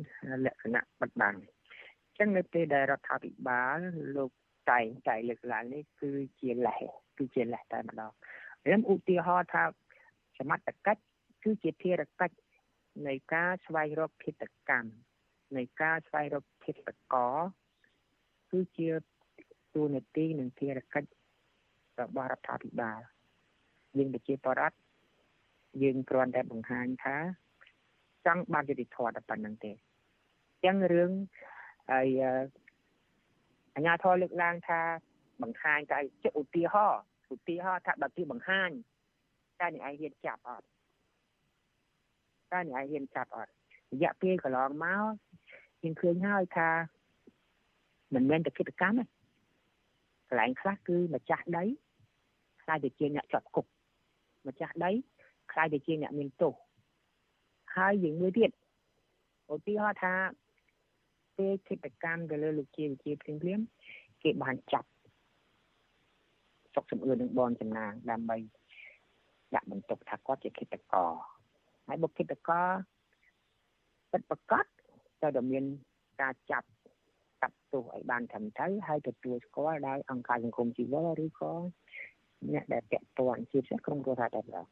[0.47, 3.79] លក្ខណៈបិទបាំងអញ្ចឹងនៅពេលដែលរដ្ឋាភិបាល
[4.17, 4.31] លោក
[4.71, 6.83] តែងតែលើកឡើងនេះគឺជាលេស
[7.19, 8.13] គឺជាលេសតែម្ដង
[8.63, 9.65] ខ្ញុំឧទាហរណ៍ថា
[10.39, 11.03] សមត្ថកិច្ច
[11.45, 12.37] គឺជាភារកិច្ច
[13.07, 14.91] នៃការស្វែងរកភេតកម្ម
[15.57, 16.75] នៃការស្វែងរកភេត
[17.13, 17.15] ក
[18.53, 18.89] គឺជា
[19.75, 21.11] ទូនាទីនិងភារកិច្ច
[22.01, 23.01] របស់រដ្ឋាភិបាល
[23.97, 24.77] យើងប្រជាពលរដ្ឋ
[25.83, 27.17] យើងគ្រាន់តែបង្ហាញថា
[28.27, 31.11] ចង់បានយុតិធម៌តែប៉ុណ្្នឹងទេអញ្ចឹងរឿង
[31.91, 32.09] ហើយ
[33.75, 34.81] អញ្ញាធរលើកឡើងថា
[35.43, 37.01] បង្ហាញតែជាឧទាហរណ៍
[37.35, 38.71] ឧទាហរណ៍ថាបើគេបង្ហាញ
[39.61, 40.67] តែអ្នកឯងហ៊ានចាប់អត់
[42.53, 43.53] តែអ្នកឯងហ៊ានចាប់អត់
[43.93, 45.13] រយៈពេលកន្លងមក
[45.83, 46.71] យើងឃើញហើយថា
[48.15, 49.05] មិនមែនតែកិច្ចកម្មទេ
[50.29, 51.65] កន្លែងខ្លះគឺម្ចាស់ដី
[52.63, 53.67] ខ្លាចទៅជាអ្នកជាប់គុក
[54.47, 54.91] ម្ចាស់ដី
[55.53, 56.55] ខ្លាចទៅជាអ្នកមានទោស
[57.77, 58.51] ហើយយើងមួយទៀត
[59.53, 60.15] ឧទាហរណ៍ថា
[61.37, 63.61] ពេលកិច្ចកម្មទៅលើលោកជាវិជាភ្លាមភ្លាម
[64.23, 64.89] គេបានចាប់
[66.75, 68.37] សុកសំអឿននឹងបនចំណាងដើម្បី
[69.55, 71.05] ដាក់បន្ទុកថាគាត់ជាគិតកោ
[71.87, 72.51] ហើយបុគ្គលិក
[74.11, 74.65] ពិតប្រកប
[75.21, 75.65] ត្រូវតែមាន
[76.21, 76.69] ការចាប់
[77.43, 81.53] កាត់ទោសឲ្យបានត្រឹមត្រូវហើយទទួលស្គាល់ដោយអង្គការសង្គមស៊ីវិលឬក៏
[82.53, 84.67] អ្នកដែលពាក់ព័ន្ធជាពិសេសក្រុមគ្រួសារតែម្ដង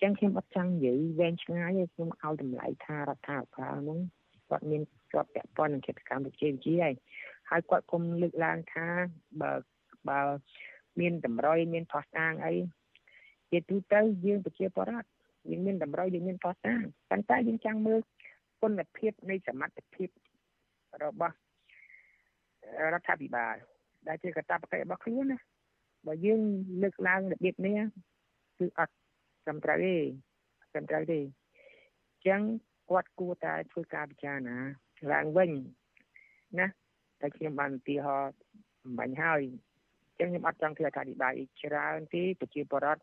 [0.00, 3.98] ចឹងខ្ញុំអត់ចង់និយាយវែងឆ្ងាយទេខ្ញុំឲ្យតម្លៃថារដ្ឋាភិបាលនោះ
[4.48, 4.82] គាត់មាន
[5.12, 6.94] ជាប់ពាក់ព័ន្ធនឹងកិច្ចកម្មវិជ្ជាវិទ្យាហើយ
[7.50, 8.86] ហើយគាត់គុំលើកឡើងថា
[9.40, 9.52] បើ
[10.08, 10.20] បើ
[11.00, 12.54] មានតម្រុយមានផោះតាងអី
[13.50, 15.08] ជាទូទៅយើងប្រជាពលរដ្ឋ
[15.50, 16.80] យើងមានតម្រុយយើងមានផោះតាង
[17.10, 18.00] ប៉ុន្តែយើងចង់មើល
[18.62, 20.08] គុណភាពនៃសមត្ថភាព
[21.04, 21.34] របស់
[22.92, 23.54] រដ្ឋាភិបាល
[24.08, 25.38] ដែលជាកាតព្វកិច្ចរបស់ខ្លួនណា
[26.06, 26.40] បើយើង
[26.82, 27.78] លើកឡើងរបៀបនេះ
[28.58, 28.94] គឺអត់
[29.44, 29.96] ត្រឹមត្រូវទេ
[30.72, 32.40] ត្រឹមត្រូវទេអញ្ចឹង
[32.90, 34.56] គាត់គួរតែធ្វើការពិចារណា
[35.12, 35.50] ឡើងវិញ
[36.58, 36.66] ណា
[37.20, 38.32] តែខ្ញុំបានឧទាហរណ៍
[38.98, 39.42] បាញ់ហើយ
[40.08, 43.02] អញ្ចឹងខ្ញុំអត់ចង់ធ្វើអធិប្បាយច្រើនទេប្រជាពលរដ្ឋ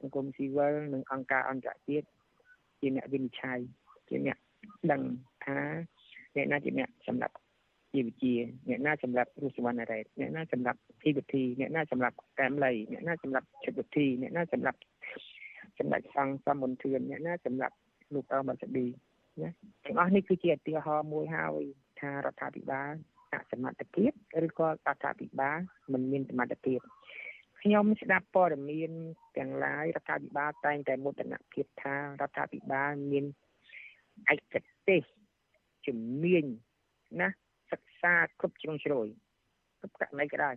[0.00, 2.06] សង្គមស៊ីវិលនិងអង្គការអន្តរជាតិ
[2.80, 3.58] ជាអ្នកវិនិច្ឆ័យ
[4.08, 4.38] ជាអ្នក
[4.90, 5.02] ដឹង
[5.44, 5.58] ថា
[6.36, 7.34] អ្នកណាជាអ្នកសម្រាប់
[7.92, 8.32] ជីវវិជា
[8.68, 14.78] អ្នកណាសម្រាប់រុសវណ្ណរ៉េតអ្នកណាសម្រាប់ធីវិធីអ្នកណាសម្រាប់កែមលីអ្នកណាសម្រាប់ជិតវិធីអ្នកណាសម្រាប់
[15.80, 17.76] សម្ដេចសង្ឃសមមន្ទឿនអ្នកណាសម្រាប់
[18.14, 18.86] លោកអមសឌី
[19.42, 19.50] ណា
[19.84, 21.62] ទាំងអស់នេះគឺជាឧទាហរណ៍មួយហើយ
[22.00, 22.92] ថារដ្ឋាភិបាល
[23.32, 24.10] អសមត្ថភាព
[24.46, 25.58] ឬក៏រដ្ឋាភិបាល
[25.92, 26.80] មិនមានសមត្ថភាព
[27.60, 28.92] ខ្ញុំស្ដាប់ព័ត៌មាន
[29.36, 33.24] ទាំងឡាយរដ្ឋាភិបាលតែងតែមោទនភាពថារដ្ឋាភិបាលមាន
[34.32, 34.40] ឯក
[34.88, 35.02] ទេស
[35.86, 36.44] ជំនាញ
[37.20, 37.28] ណា
[37.72, 39.06] សិក្សាគ្រប់ជ្រុងជ្រោយ
[39.80, 40.54] គ្រប់ករណីក៏ដោយ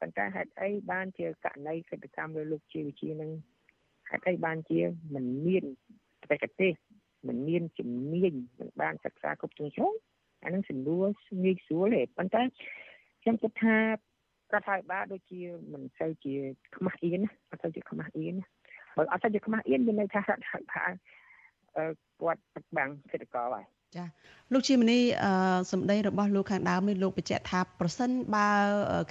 [0.00, 3.30] ប៉ុន្តែហេតុអីបានជាករណីកិច្ចកម្មលើលោកជាវិជានឹង
[4.14, 4.80] ហេតុអីបានជា
[5.14, 5.64] មិនមាន
[6.30, 6.72] បច្ចេកទេស
[7.28, 9.94] មិនមានជំនាញមិនបានសិក្សាគ្រប់ជ្រុងជ្រោយ
[10.44, 11.08] អានឹងសំដួល
[11.44, 12.42] ងាយស្រួលទេប៉ុន្តែ
[13.22, 13.84] ខ្ញុំគិតថារ
[14.60, 15.40] ដ្ឋាភិបាលដូចជា
[15.72, 16.34] មិនសូវជា
[16.76, 18.44] ខ្មាស់អៀនណាអត់សូវជាខ្មាស់អៀនណា
[18.96, 20.92] បើអត់សូវជាខ្មាស់អៀនមានន័យថារដ្ឋាភិបាល
[22.20, 23.64] គាត់បិទបាំងសេដ្ឋកិច្ចហើយ
[23.96, 24.04] ចា
[24.52, 24.98] លោកជាមនី
[25.72, 28.48] សម្ដីរបស់លោកខាងដើមនេះលោកបញ្ជាក់ថាប្រសិនបើ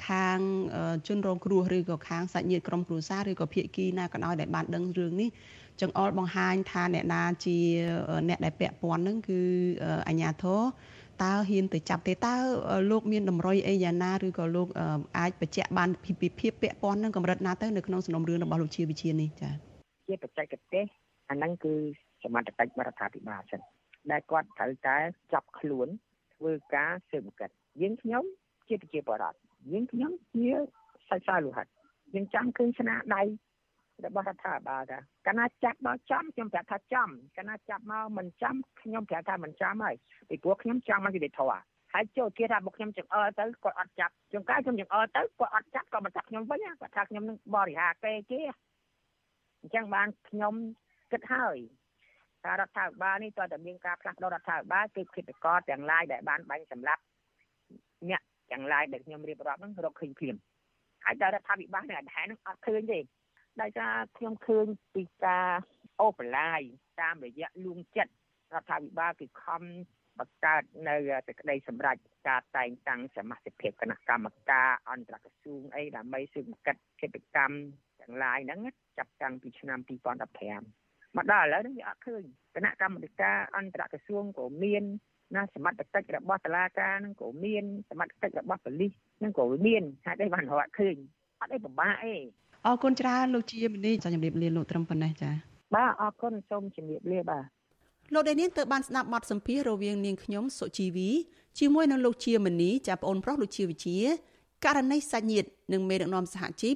[0.10, 0.38] ខាង
[1.08, 5.30] ជនរងគ្រោះឬក៏ខាងសាច់ញាតិក្រុមគ្រួសារឬក៏ភាគីណាក៏ដោយដែលបានដឹងរឿងនេះ
[5.82, 7.58] ចង្អុលបង្ហាញថាអ្នកណាជា
[8.30, 9.40] អ្នកដែលពាក់ព័ន្ធនឹងគឺ
[10.08, 10.62] អញ្ញាធរ
[11.24, 12.36] តើហ៊ានទៅចាប់ទេតើ
[12.92, 14.68] លោកមានតម្រុយអីយ៉ាងណាឬក៏លោក
[15.20, 19.54] អាចបញ្ជាក់បានពីភាពពាក់ព័ន្ធនឹងកម្រិតណាទៅនៅក្នុងសំណុំរឿងរបស់លោកជាវិជានេះចា៎
[20.08, 20.86] ជាបច្ចេកទេស
[21.30, 21.74] អាហ្នឹងគឺ
[22.24, 23.62] សមត្ថកិច្ចរដ្ឋាភិបាលចឹង
[24.12, 24.98] ដែលគាត់ត្រូវតែ
[25.34, 25.88] ចាប់ខ្លួន
[26.36, 27.50] ធ្វើការស៊ើបអង្កេត
[27.82, 28.24] យើងខ្ញុំ
[28.68, 29.38] ជាប្រជាពលរដ្ឋ
[29.72, 30.48] យើងខ្ញុំជា
[31.10, 31.68] សាច់សាលោហិត
[32.14, 33.22] យើងចាំឃើញស្នាដៃ
[34.06, 39.96] របស់រដ្ឋាភិបាលថាកាលណាចាប់មកចំខ្ញុំប្រាប់ថាចំកាលណាចាប់មកមិនចំខ្ញុំប្រាប់ថាមិនចំហើយ
[40.30, 41.42] ពីព្រោះខ្ញុំចង់មកយុតិធធ
[41.94, 48.40] ហើយចូលគេថាមកខ្ញុំចង្អើទៅគាត់អត់ចាប់ជួនកាលខ្ញុំចង្អើទៅគាត់អត់ចាប់ក៏មកចាប់ខ្ញុំវិញគាត់ថាខ្ញុំនឹងបរិហាគេគេ
[49.62, 50.54] អញ្ចឹងបានខ្ញុំ
[51.12, 51.58] គិតហើយ
[52.46, 57.02] ថារដ្ឋាភិបាលនេះតើតើមានការផ្លាស់ប្ដូររដ្ឋាភិបាលគឺគិតកតទាំងឡាយដែលបានបាញ់សម្លាប់
[58.10, 60.36] អ្នកទាំងឡាយដែលខ្ញុំរៀបរាប់ហ្នឹងរកឃើញភ្លាម
[61.06, 63.00] ហើយតើរដ្ឋាភិបាលនៅអាហ្នឹងអត់ឃើញទេ
[63.62, 65.50] ដោយសារខ្ញុំឃើញពីការ
[66.02, 66.62] អូបឡាយ
[67.02, 68.12] តាមរយៈលួងចិត្ត
[68.54, 69.62] រដ្ឋាភិបាលគឺខំ
[70.20, 70.96] បង្កើតនៅ
[71.28, 77.56] សេចក្តីសម្រេចការតែងតាំងសមាជិកគណៈកម្មការអន្តរក្រសួងអីដើម្បីស៊ើបអង្កេតកិច្ចកម្ម
[78.02, 78.60] ទាំងឡាយហ្នឹង
[78.98, 80.83] ចាប់តាំងពីឆ្នាំ2015
[81.18, 82.24] មកដល់ឥឡូវនេះវាអត់ឃើញ
[82.56, 84.84] គណៈកម្មាធិការអន្តរក្រសួងក៏មាន
[85.36, 90.96] ណាសមត្ថកិច្ចរបស់តុលាការនឹងក៏មានសមត្ថកិច្ចរបស់ប៉ូលីសហ្នឹងក៏វាមានហេតុអីបានរកឃើញ
[91.42, 92.16] អត់អីពិបាកអី
[92.66, 95.34] អរគុណច្រើនលោកជាមនីសូមជម្រាបលាលោកត្រឹមប៉ុណ្ណេះចា៎
[95.76, 97.46] បាទអរគុណសូមជម្រាបលាបាទ
[98.14, 101.10] លោកដែលនាងទៅបានស្ដាប់បទសម្ភាសន៍រវាងនាងខ្ញុំសុជីវី
[101.60, 103.98] ជាមួយនឹងលោកជាមនីចាប្អូនប្រុសលោកជាវិជា
[104.66, 106.76] ករណីសាច់ញាតិនិងមេដឹកនាំសហជីព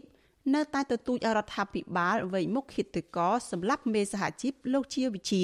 [0.55, 5.43] នៅតែទទូចអរដ្ឋាភិបាលវេមុខឃាតករសម្រាប់មេសហជីពលោកជាវិជា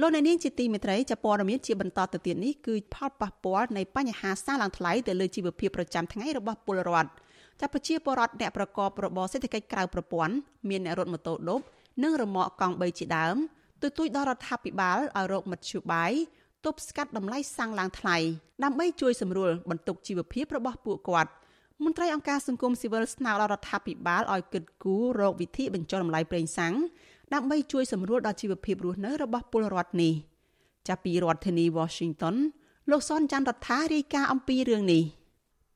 [0.00, 7.10] លោកអ្នកនាងជាទីមេត្រីចាព័ត៌មានជាបន្តទៅទៀតនេះគឺផលប៉ះពាល់នៃបញ្ហាសារឡើងថ្លៃទៅលើជីវភាពប្រចាំថ្ងៃរបស់ពលរដ្ឋ
[7.60, 10.34] ចាប់ប្រជាពលរដ្ឋអ្នកប្រកបរបរសេដ្ឋកិច្ចក្រៅប្រព័ន្ធ
[10.68, 11.60] មានអ្នករត់ម៉ូតូឌុប
[12.02, 13.36] និងរមាក់កង់3ជាដើម
[13.82, 16.12] ទទូចដល់រដ្ឋាភិបាលឲ្យរកមធ្យោបាយ
[16.66, 18.16] ទប់ស្កាត់តម្លៃសាំងឡើងថ្លៃ
[18.64, 21.30] ដើម្បីជួយសម្រួលបន្ទុកជីវភាពរបស់ពួកគាត់
[21.84, 26.74] មន្ត្រីអង្គការសង្គមស៊ីវិលស្នើដល់រដ្ឋាភិបាលឲ្យគិតគូររកវិធីបញ្ចុះតម្លៃប្រេងសាំង
[27.34, 30.12] ដើម្បីជួយសម្រួលដល់ជីវភាពរស់នៅរបស់ពលរដ្ឋនេះ
[30.88, 32.34] ចាប់ពីរដ្ឋធានី Washington
[32.90, 35.02] លោកសនច័ន្ទរដ្ឋារាយការណ៍អំពីរឿងនេះ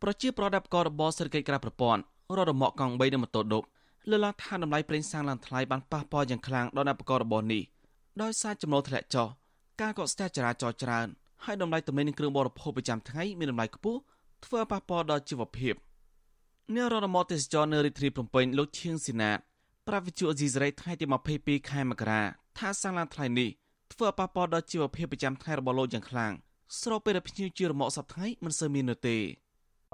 [0.03, 2.00] ប្រជាប្រដ្ឋករបរសេដ្ឋកិច្ចក្រៅប្រព័ន្ធ
[2.37, 3.62] រត់រមាក់កង់3នៅម៉ូតូឌុប
[4.11, 7.62] លើឡើងថាតម្លៃប្រេងសាំងឡើងថ្លៃបានប៉ះពាល់យ៉ាងខ្លាំងដល់អ្នកប្រកបរបរនេះ
[8.22, 9.29] ដោយសារចំណូលធ្លាក់ចុះ
[9.80, 11.06] ការកកស្ទះចរាចរណ៍ច្រើន
[11.44, 14.00] ហើយតម្លៃទំនិញនិងគ្រឿងបរិភោគប្រចាំថ្ងៃមានតម្លៃខ្ពស់
[14.44, 15.74] ធ្វើប៉ះពាល់ដល់ជីវភាព
[16.74, 19.38] អ្នកររមទេសចរនៅរាជធានីភ្នំពេញលោកឈៀងស៊ីណាត
[19.88, 21.06] ប្រាវិជូអេស៊ីសរ៉ៃថ្ងៃទី
[21.38, 22.22] 22ខែមករា
[22.58, 23.48] ថាសាំងឡើងថ្លៃនេះ
[23.92, 26.32] ធ្វើប៉ះពាល់ដល់ជីវភាពប្រចាំថ្ងៃរបស់លោកយ៉ាងខ្លាំង
[26.80, 29.16] ស្របពេលដែលភ្ញៀវជារមាក់សប្តាហ៍ថ្ងៃមិនសូវមាននោះទេ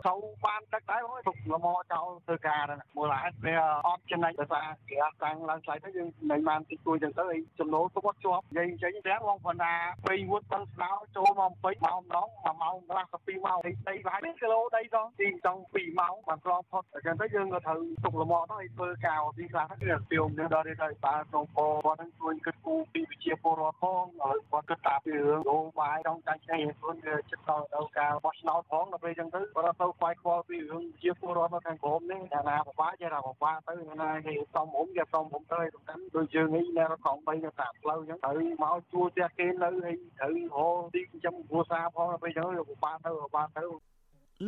[0.04, 3.54] ចូលបានទឹកដែរបងទុកលមចោលធ្វើការហ្នឹងមូលហេតុវា
[3.86, 9.74] អត់ចំណេញដោយសារគេអត់តាំងឡើងថ្លៃទៅយើងមិនបានតិចតួចចឹងទៅឯចំណូលទុកអត់ជាប់និយាយចេញទាំងបងប៉ុន្តែ
[10.06, 33.72] ពេលវុតបឹងស្នោចូលមកពេញម៉ោងម្ដង1ម៉ោងកន្លះទៅ2ម៉ោងដីដីប្រហែលគីឡូដីដល់ទីចង់2ម៉ោងបានឆ្លងផុតអញ្ចឹងទៅយើងក៏ត្រូវទុកលមទៅឲ្យធ្វើការទីខ្លះទៅគឺពីមនឹងដល់ទៅបើក្នុងពោគាត់នឹងជួយគិតគូរពីវិជាពលរដ្ឋផងហើយគាត់គិតតាពីរឿងយោបាយចង់ចាញ់ឆ្នៃខ្លួនវាចិត្តដល់ដល់ការបោះឆ្នោតផងដល់ពេលអញ្ចឹងទៅគាត់ទៅខ្វាយខ្វល់ពីរឿងជាពលរដ្ឋនៅខាងក្រោមនេះតែណាពិបាកចេះថាពិបាកទៅ
[34.02, 43.64] ណាគេសំរុំគេសំរុំទៅសំខាន់ដូចយើងនេះនៅកង3នៅតាមផ្លូវអញ្ចឹងត្រូវមកជួផ្ទះគេនៅហើយត្រូវហៅទីចិញ្ចឹមគ្រួសារផងទៅអញ្ចឹងពិបាកទៅពិបាកទៅ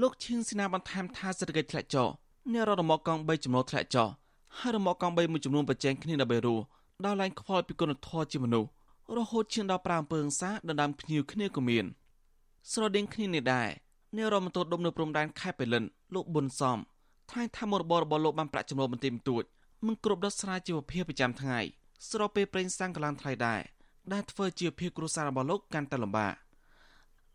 [0.01, 2.09] លោកឈៀងស៊ីណាបន្ថែមថាសេដ្ឋកិច្ចធ្លាក់ចុះ
[2.53, 4.09] អ្នករត់រមាក់កង់3ចំណូលធ្លាក់ចុះ
[4.59, 6.65] ហើយរមាក់កង់3មួយចំនួនប្រជែងគ្នាដើម្បីរស់
[7.05, 8.69] ដល់ឡើងខ្វល់ពីគុណធម៌ជាមនុស្ស
[9.17, 11.85] រហូតឈានដល់ប្រាំអំពើហិង្សាដណ្ដើមភ្ញៀវគ្នាក៏មាន
[12.71, 13.69] ស្រដៀងគ្នានេះដែរ
[14.17, 16.79] នាយរដ្ឋមន្ត្រីដុំនៅព្រំដែនខេត្តបៃលិនលោកប៊ុនសំ
[17.31, 19.45] ថ្លែងថាមុខរបររបស់លោកបានប្រាក់ចំណូលបន្តិចបន្តួច
[19.87, 21.59] មិនគ្រប់ដោះស្រាយជីវភាពប្រចាំថ្ងៃ
[22.11, 23.61] ស្របពេលប្រេងសាំងកឡើងថ្លៃដែរ
[24.13, 26.35] ដែលធ្វើជីវភាពគ្រួសាររបស់លោកកាន់តែលំបាក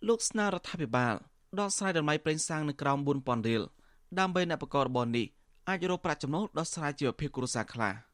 [0.08, 1.14] លោកស្នើរដ្ឋាភិបាល
[1.60, 3.62] ដោះស្រាយតម្លៃប្រេងសាំងនៅក្រោម4000រៀល
[4.20, 5.28] ដើម្បីអ្នកប្រកបរបរនេះ
[5.70, 7.94] អាចរកប្រាក់ចំណូលដោះស្រាយជីវភាពគ្រួសារខ្លះ។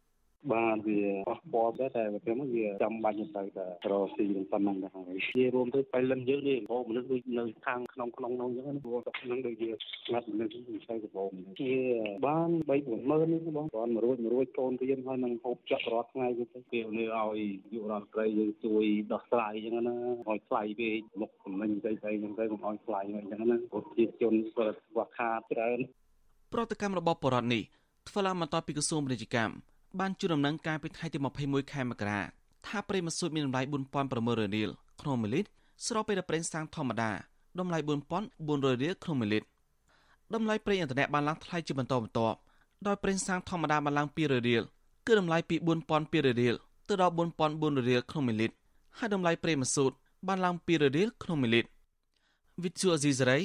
[0.54, 9.69] បានវាប៉ះពាល់ដែរតែវាវាចាំបាច់ទៅតែរកស៊ីនឹងប៉ុណ្ណឹងដែរហើយជារួមទៅបៃលិនយើងនេះបងមនុស្សដូចនៅខាងក្នុងក្នុងនោះអញ្ចឹងព្រោះតែនឹងដូចជា
[10.06, 11.73] ស្ងាត់មនុស្សវិស័យដំបងជា
[12.25, 17.39] បាន3 40000នេះបងគាត់មួយរួចមួយរួចកូនរៀនហើយនឹងហូបចាក់រាល់ថ្ងៃទៅគេនេះឲ្យ
[17.73, 19.95] យុរដ្ឋត្រីយើងជួយដោះស្រាយអញ្ចឹងណា
[20.30, 25.80] ឲ្យថ្លៃពេកមុខតំណែងស្អីស្អីអញ្ចឹងទៅកុំឲ្យថ្លៃអញ្ចឹងណាប្រជាជនគាត់ខ្វះខាតច្រើន
[26.54, 27.63] ប្រតិកម្មរបស់បរតនេះ
[28.10, 29.69] ធ្វើឡើងបន្ទាប់ពីក្រសួងពាណិជ្ជកម្ម
[29.99, 32.19] បានជូនដំណឹងការពីថ្ងៃទី21ខែមករា
[32.67, 33.62] ថាប្រេងម៉ាស៊ូតមានតម្លៃ
[34.08, 34.69] 4600រៀល
[35.02, 35.49] ក្នុង1លីត្រ
[35.88, 37.12] ស្របពេលដែលប្រេងសាំងធម្មតា
[37.60, 37.78] តម្លៃ
[38.28, 39.47] 4400រៀលក្នុង1លីត្រ
[40.34, 42.38] តម្លៃប្រេងឥន្ធនៈបានឡើងថ្លៃជាបន្តបន្ទាប់
[42.88, 44.63] ដោយប្រេងសាំងធម្មតាបានឡើង200រៀល
[45.08, 45.56] គឺតម្លៃពី
[45.99, 46.56] 4200រៀល
[46.89, 47.13] ទៅដល់
[47.52, 48.56] 4400រៀលក្នុង1លីត្រ
[48.97, 49.91] ហើយតម្លៃប្រេងម៉ាស៊ូត
[50.28, 51.69] បានឡើង200រៀលក្នុង1លីត្រ
[52.63, 53.39] វិទ្យុអេស៊ីសរ៉ៃ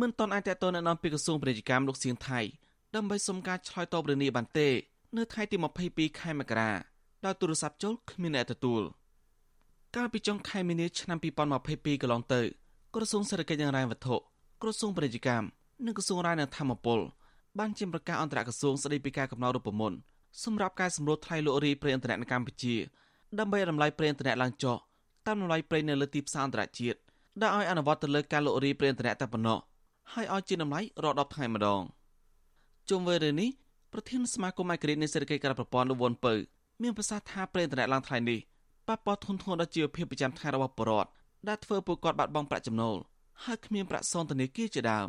[0.00, 2.40] មិនទាន់អាចតទៅនៅនាំពីក្រសួងពាណិជ្ជកម្មលោកសៀងថៃ
[2.94, 4.68] ដើម្បីសុំការឆ្លើយតបរឿងនេះបានទេ
[5.16, 5.56] នៅថ្ងៃទី
[5.88, 6.70] 22ខែមករា
[7.24, 8.82] ដោយទូរស័ព្ទចូលគ្មានអ្នកទទួល
[9.96, 11.18] កាលពីចុងខែមីនាឆ្នាំ
[11.60, 12.40] 2022កន្លងទៅ
[12.94, 14.16] ក្រសួងសេដ្ឋកិច្ចនិងរ៉ែវត្ថុ
[14.62, 15.46] ក្រសួងពាណិជ្ជកម្ម
[15.86, 16.98] និងក្រសួងរាយនិងធម្មពល
[17.58, 19.98] បានចេញប្រកាសអន្តរក្រសួងស្តីពីការកំណត់រូបមន្ត
[20.44, 22.74] សម្រាប់ការសម្រួលថ្លៃលក់រាយប្រេងឥន្ធនៈនៅកម្ពុជា
[23.38, 24.76] ដើម្បីឲ្យតម្លៃប្រេងឥន្ធនៈឡើងចុះ
[25.26, 26.98] តាមតម្លៃប្រេងនៅលើទីផ្សារអន្តរជាតិ
[27.40, 29.58] ដែលឲ្យអនុវត្តទៅលើការលក់រាយប្រេងឥន្ធនៈតែប៉ុណ្ណោះ
[30.12, 31.80] ហើយឲ្យជាតម្លៃរហូតដល់ថ្ងៃម្ដង
[32.88, 33.50] ជុំវិញរឿងនេះ
[33.92, 36.34] ប្រធានសមាគមឯករាជ្យនៃសេដ្ឋកិច្ចក្រៅប្រព័ន្ធលោកវ៉ុនពៅ
[36.82, 38.38] មានប្រសាសន៍ថាប្រេងឥន្ធនៈឡើងថ្លៃនេះ
[38.88, 41.10] ប៉ះពាល់ធ្ងន់ធ្ងរដល់ជីវភាពប្រចាំថ្ងៃរបស់ប្រជាពលរដ្ឋ
[41.48, 42.96] ដែលធ្វើពួកគាត់បាត់បង់ប្រាក់ចំណូល
[43.44, 45.08] ហើយគ្មានប្រាក់សងធនាគារជាដើម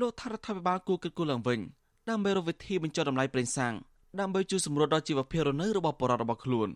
[0.00, 1.60] លោកថារដ្ឋាភិបាលគួរគិតគូរឡើងវិញ
[2.08, 3.74] ដើម្បីរកវិធីបញ្ចុះតម្លៃប្រេងសាំង
[4.20, 6.68] ដើម្បីជួយសម្រួលដល់ជីវភាពរស់នៅរបស់ប្រជាពលរដ្ឋរបស់ខ្លួន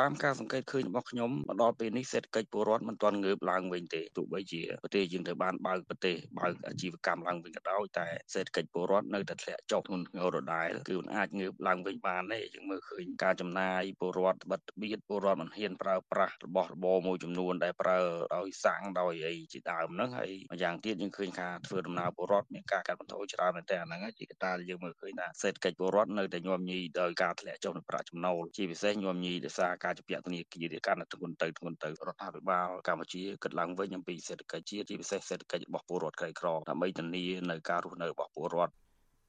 [0.00, 17.98] តាមការសង្កេតឃើញរបស់ខ្ញុំមកដល់ពេលនេះសេដ្ឋកិច្ចពលរដ្ឋមិនទាន់ងើបឡើងវិញទេទោះបីជាប្រទេសយើងត្រូវបានបើកប្រទេសបើកអាជីវកម្មឡើងវិញក៏ដោយតែសេដ្ឋកិច្ចពលរដ្ឋនៅតែធ្លាក់ចុះធ្ងន់ធ្ងរដដែលគឺមិនអាចងើបឡើងវិញបានទេយើងមើលឃើញការចំណាយពលរដ្ឋបិទបៀតពលរដ្ឋមិនហ៊ានប្រើប្រាស់របស់របរមួយចំនួនដែលប្រើ
[18.36, 38.72] ដោយសាំងដោយអីជាដើមហ្នឹងហើយម្យ៉ាងទៀតយើងឃើញការធ្វើដំណើរពលរដ្ឋមានការកាត់បន្ថយច្រើនមែនតើហ្នឹងជាកត្តាដែលយើងមើលឃើញថាសេដ្ឋកិច្ចពលរដ្ឋនៅតែញោមញីដោយការធ្លាក់ចុះនៃប្រាក់ចំណូលជាពិសេសញោមញីដោយសារការជំពាក់ធនាគារកាន់តែធ្ងន់ទៅធ្ងន់ទៅរដ្ឋាភិបាលកម្ពុជាគិតឡើងវិញអំពីសេដ្ឋកិច្ចជាតិជាពិសេសសេដ្ឋកិច្ចរបស់ពលរដ្ឋក្រីក្រដើម្បីធានានៅការរស់នៅរបស់ពលរដ្ឋ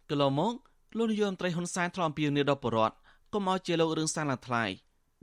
[0.09, 0.53] កន្លងមក
[0.97, 2.95] លោកនាយករដ្ឋមន្ត្រីហ៊ុនសែនធ្លាប់អំពាវនាវដល់ពលរដ្ឋ
[3.33, 4.63] កុំឲ្យជាលោករឿងសានឡើងថ្លៃ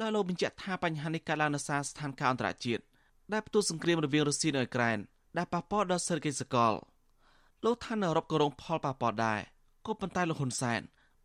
[0.01, 2.83] ដោយលោកបញ្ជាក់ថាបញ្ហានេះកើតឡើងនៅសារស្ថានភាពអន្តរជាតិ
[3.33, 4.99] ដែលផ្ទុះសង្គ្រាមរវាងរុស្ស៊ីនិងអ៊ុយក្រែន
[5.37, 6.72] ដែលប៉ះពាល់ដល់សេដ្ឋកិច្ចសកល
[7.64, 9.41] លោកថានៅអឺរ៉ុបក៏រងផលប៉ះពាល់ដែរ
[9.87, 10.80] ក៏ប៉ុន្តែលោកហ៊ុនសែន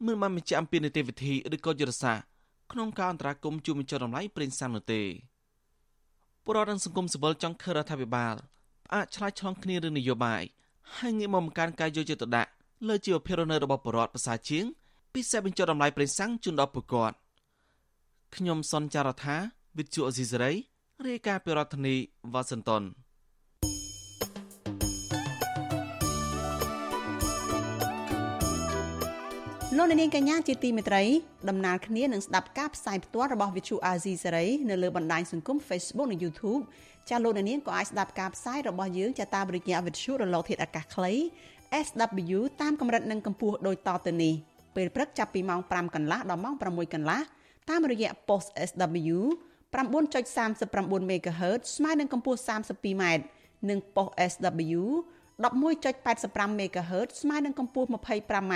[0.05, 2.36] មិនបានបញ្ជាក់អំពីនីតិវិធីឬក៏យុទ្ធសាស្ត្រ
[2.71, 5.01] ក្នុងការអន្តរាគមន៍ជួយបញ្ចុះតម្លៃប្រេងសាំនោះទេ
[6.43, 8.35] ពលរដ្ឋនិងសង្គមស៊ីវិលចង់ឃើញរដ្ឋាភិបាល
[8.85, 10.43] ផ្អាកឆ្លើយឆ្លងគ្នារឿងនយោបាយ
[10.97, 12.49] ហើយងាកមកបង្កើនការយកចិត្តទុកដាក់
[12.87, 14.65] លើជីវភាពរស់នៅរបស់ពលរដ្ឋប្រសើរជាង
[15.13, 17.17] ពិសេសបញ្ចុះតម្លៃប្រេងសាំងជូនដល់ពលរដ្ឋ
[18.35, 19.35] ខ្ញុំសនចាររថា
[19.77, 20.51] វិទ្យុអេស៊ីសេរី
[21.07, 21.95] រាយការណ៍ពីរដ្ឋធានី
[22.33, 22.83] វ៉ាស៊ីនតោន
[29.79, 31.03] លោកនាងកញ្ញាជាទីមេត្រី
[31.49, 36.61] ដំណើរគ្នានឹងស្ដាប់ការផ្សាយផ្ទាល់របស់ Vithu Azizi Serai នៅលើបណ្ដាញសង្គម Facebook និង YouTube
[37.09, 41.13] ចាលោកនាងក៏អាចស្ដាប់ការផ្សាយរបស់យើងចាតាមរយៈ Vithu រលកធាតុអាកាសខ្លី
[41.85, 44.33] SW តាមកម្រិតនិងកម្ពស់ដូចតទៅនេះ
[44.75, 47.19] ពេលព្រឹកចាប់ពីម៉ោង5កន្លះដល់ម៉ោង6កន្លះ
[47.69, 49.17] តាមរយៈ post SW
[49.73, 53.03] 9.39 MHz ស្មើនឹងកម្ពស់ 32m
[53.69, 54.81] និង post SW
[55.43, 58.55] 11.85 MHz ស្មើនឹងកម្ពស់ 25m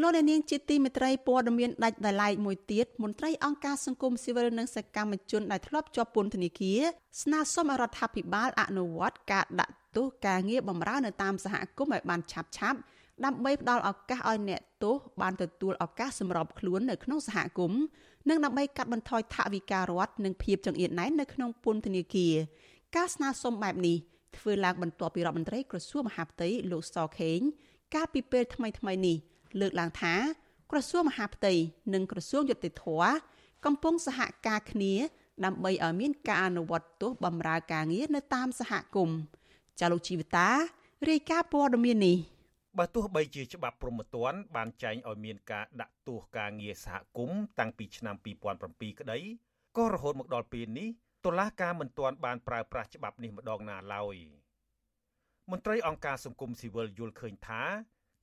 [0.00, 6.80] លោកនាងជាទីមេត្រីព័ត៌មានដាច់ដោយឡែកមួយទៀតមន្ត្រីអង្គការសង្គមស៊ីវិលនិងសកម្មជនដែលធ្លាប់ជាប់ពន្ធនាគារ
[7.22, 12.78] ស្នើសុំឲ្យរដ្ឋាភិបាលអនុវត្តការដាក់ទោសការងារបម្រើនៅតាមសហគមន៍ឲ្យបានឆាប់ឆាប់
[13.24, 17.80] ដើម្បីផ្ដល់ឱកាសឲ្យអ្នកទោសបានទទួលឱកាសសម្របខ្លួននៅក្នុងសហគមន៍
[18.28, 22.34] និងដើម្បីកាត់បន្ថយថវិការដ្ឋនិងភាពចង្អៀតណែននៅក្នុងពន្ធនាគារ
[22.96, 23.96] ការស្នើសុំបែបនេះ
[24.36, 27.40] ធ្វើឡើងបន្ទាប់ពីរដ្ឋមន្ត្រីក្រសួងមហាផ្ទៃលោកសខេង
[27.94, 29.16] កាលពីពេលថ្មីៗនេះ
[29.60, 30.14] លើកឡើងថា
[30.70, 31.52] ក្រសួងមហាផ្ទៃ
[31.94, 32.84] និងក្រសួងយុតិធធ
[33.64, 34.94] កំពុងសហការគ្នា
[35.44, 39.18] ដើម្បីឲ្យមានការអនុវត្តទោសបម្រើការងារនៅតាមសហគមន៍
[39.80, 40.48] ចាលោកជីវតា
[41.08, 42.18] រាយការណ៍ព័ត៌មាននេះ
[42.78, 48.16] បើទោះបីជាច្បាប់ព្រហ្មទណ្ឌបានចែងឲ្យមានការដាក់ទោសការងារសហគមន៍តាំងពីឆ្នាំ
[48.56, 49.18] 2007ក្តី
[49.76, 50.88] ក៏រហូតមកដល់ពេលនេះ
[51.24, 54.16] តុលាការមិនទាន់បានប្រើប្រាស់ច្បាប់នេះម្ដងណាឡើយ
[55.50, 57.62] មន្ត្រីអង្គការសង្គមស៊ីវិលយល់ឃើញថា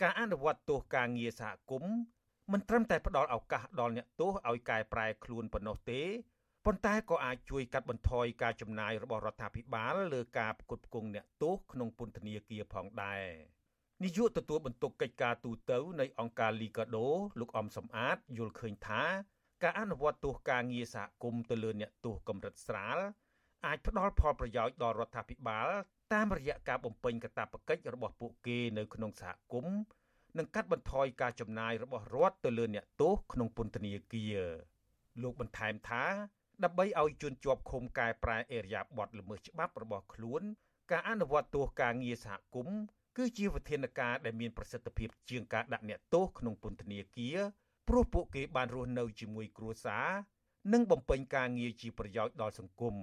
[0.02, 1.96] ការអនុវត្តទោសការងារសហគមន៍
[2.52, 6.02] មិនត្រឹមតែផ្ដល់ឱកាសដល់អ្នកទោសឲ្យកែប្រែខ្លួនប៉ុណ្ណោះទេ
[6.66, 13.24] ប៉ុន្តែក៏អាចជួយកាត់បន្ថយការចំណាយរបស់រដ្ឋាភិបាលលើការផ្គត់ផ្គង់អ្នកទោសក្នុងពន្ធនាគារផងដែរ
[14.04, 17.08] នាយកទទួលបន្ទុកកិច្ចការទូតនៃអង្គការលីកាដូ
[17.40, 19.04] លោកអំសំអាតយល់ឃើញថា
[19.64, 22.98] ការអនុវត្តទោសការងារសហគមន៍ទៅលើអ្នកទោសកម្រិតស្រាល
[23.66, 25.68] អាចផ្ដល់ផលប្រយោជន៍ដល់រដ្ឋាភិបាល
[26.14, 29.78] តាមរយៈការបំពេញកាតព្វកិច្ចរបស់ពួកគេនៅក្នុងសហគមន៍
[30.38, 34.38] និងកាត់បន្ថយការចំណាយរបស់រដ្ឋទៅលើអ្នកទោសក្នុងពន្ធនាគារ
[35.22, 36.04] លោកបន្ថែមថា
[36.64, 40.42] ដើម្បីឲ្យជនជាប់ឃុំកែប្រែអេរយាប័តល្មើសច្បាប់របស់ខ្លួន
[40.92, 42.80] ការអនុវត្តទោសការងារសហគមន៍
[43.18, 47.38] គឺជាវិធានការដែលមានប្រសិទ្ធភាពជាងការដាក់អ្នកទោសក្នុងពន្ធនាគារ
[47.88, 50.08] ព្រោះពួកគេបានរស់នៅជាមួយគ្រួសារ
[50.74, 52.96] និងបំពេញការងារជាប្រយោជន៍ដល់សង្គម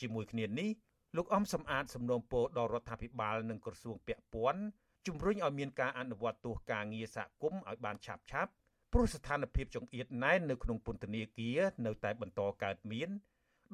[0.00, 0.70] ជាមួយគ្នានេះ
[1.16, 4.62] លោកអំសំអាតសំណូមពរដល់រដ្ឋាភិបាលនិងក្រសួងពាក់ព័ន្ធ
[5.06, 8.50] ជំរុញឲ្យមានការអនុវត្តទោសការងារសហគមន៍ឲ្យបានឆាប់ឆាប់
[8.92, 13.08] ព្រោះស្ថានភាពចង្អៀតណែននៅក្នុងពន្ធនាគារនៅតែបន្តកើតមាន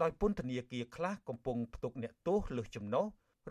[0.02, 3.04] ដោយពន្ធនាគារខ្លះកំពុងផ្ទុកអ្នកទោសលើសចំណុះ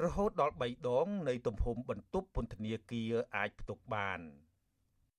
[0.03, 4.19] រហូតដល់3ដងនៃទំហំបន្ទប់ពន្ធនាគារអាចផ្ទុកបាន។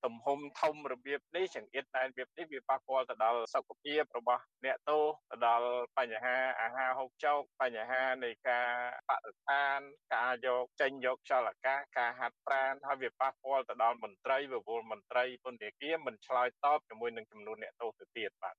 [0.05, 8.68] ទំហំធំរបៀបនេះចង្អៀតដែនរបៀបនេះវាប៉ះពាល់ទៅដល់សុខភាពរបស់អ្នកទោសទៅដល់បញ្ហាអាហារហូបចុកបញ្ហានៃការ
[9.09, 9.78] បរិស្ថាន
[10.14, 18.57] ការយកចេញយកខ្យល់អាកាសការហាត់ប្រាណហើយវាប៉ះពាល់ទៅដល់មន្ត្រីវវល់មន្ត្រីពន្ធនាគារមិនឆ្លើយតបជាមួយនឹងចំនួនអ្នកទោសទៅទៀតបាទ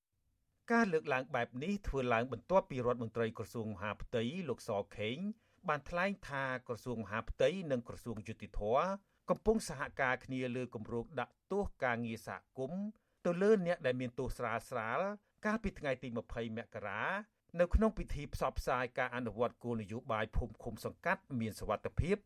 [0.71, 5.17] ការលើកឡើងបែបនេះធ្វើឡើងបន្ទាប់ពីរដ្ឋមន្ត្រីក្រសួងមហាផ្ទៃលោកសខេង
[5.69, 8.61] បានថ្លែងថាក្រសួងមហាផ្ទៃនិងក្រសួងយុតិធធ
[9.29, 12.83] កំពុងសហការគ្នាលើគម្រោងដាក់ទោសការងារសហគមន៍
[13.25, 14.99] ទៅលើអ្នកដែលមានទោសស្រាលស្រាល
[15.45, 17.01] កាលពីថ្ងៃទី20មករា
[17.59, 22.17] នៅក្នុងពិធីផ្សព្វផ្សាយការអនុវត្តគោលនយោបាយភូមិឃុំសង្កាត់មានសវត្ថភាព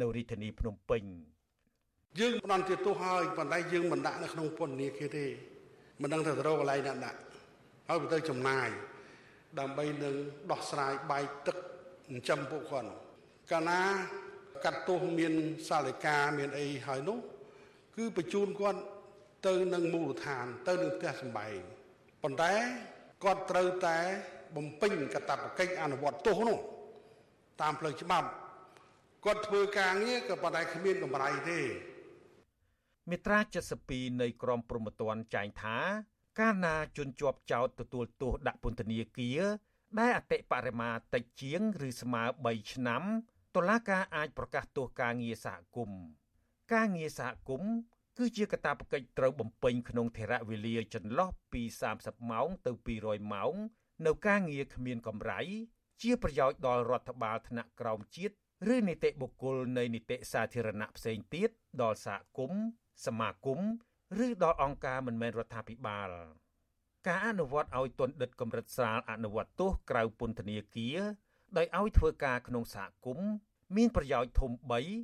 [0.00, 1.04] នៅរាជធានីភ្នំពេញ
[2.20, 5.26] យើងផ្ដន់ជាទោសហើយប៉ុន្តែយើងមិនដាក់នៅក្នុងពន្ធនាគារទេ
[6.02, 7.18] មិនដឹងទៅរកកន្លែងណាដាក់
[7.88, 8.68] ហើយទៅចំណាយ
[9.58, 10.14] ដើម្បីនឹង
[10.50, 12.90] ដោះស្រាយបាយទឹកចិញ្ចឹមពួកគាត់
[13.52, 13.80] កាលណា
[14.64, 15.32] កាត់ទោសមាន
[15.68, 17.18] សាលិកាមានអីហើយនោះ
[17.96, 18.80] គឺបញ្ជូនគាត់
[19.46, 21.58] ទៅនឹងមូលដ្ឋាន ទៅនឹងផ្ទះសម្បែង
[22.22, 22.52] ប៉ុន្តែ
[23.24, 23.98] គាត់ត្រូវតែ
[24.56, 26.58] បំពេញកាតព្វកិច្ចអនុវត្តទោសនោះ
[27.60, 28.28] តាមផ្លូវច្បាប់
[29.24, 31.60] គាត់ធ្វើការងារក៏ប៉ុន្តែគ្មានកម្រៃទេ
[33.10, 33.38] មេត្រា
[33.80, 35.76] 72នៃក្រមព្រហ្មទណ្ឌចែងថា
[36.40, 39.40] កាលណាជនជាប់ចោតទទួលទោសដាក់ពន្ធនាគារ
[39.98, 43.02] ដែលអតិបរមាតិចជាង ឬស្មើ3ឆ្នាំ
[43.56, 46.02] តុលាការអាចប្រកាសទោសការងារសហគមន៍
[46.74, 47.72] ការងារសហគមន៍
[48.18, 51.62] គឺជាកាតព្វកិច្ចត្រូវបំពេញក្នុងថេរវេលាចន្លោះពី
[51.94, 52.72] 30ម៉ោងទៅ
[53.02, 53.54] 200ម៉ោង
[54.06, 55.40] នៅការងារគ្មានកម្រៃ
[56.02, 58.34] ជាប្រយោជន៍ដល់រដ្ឋបាលថ្នាក់ក្រោមជាតិ
[58.74, 61.50] ឬនីតិបុគ្គលនៃនីតិសាធារណៈផ្សេងទៀត
[61.82, 62.62] ដល់សហគមន៍
[63.06, 63.60] សមាគម
[64.26, 66.10] ឬដល់អង្គការមិនមែនរដ្ឋាភិបាល
[67.08, 70.98] ការអនុវត្តឲ្យទណ្ឌិតកម្រិតស្រាលអនុវត្តទោសក្រៅពន្ធនាគារ
[71.56, 73.30] ដោយឲ្យធ្វើការក្នុងសហគមន៍
[73.76, 74.50] មានប្រយោជន៍ធំ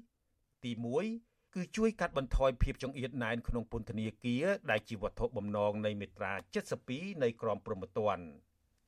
[0.07, 0.73] 3ទី
[1.15, 6.33] 1គឺជួយកាត់បន្ថយភាពចង្អៀតណែនក្នុងពន្ធនាគារដែលជាវត្ថុបំណងនៃមេត្រា
[6.77, 8.27] 72នៃក្រមព្រហ្មទណ្ឌ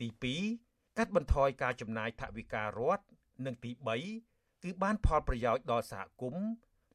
[0.01, 0.09] ទី
[0.55, 3.05] 2កាត់បន្ថយការចំណាយថវិការដ្ឋ
[3.47, 3.71] និងទី
[4.19, 6.47] 3គឺបានផលប្រយោជន៍ដល់សហគមន៍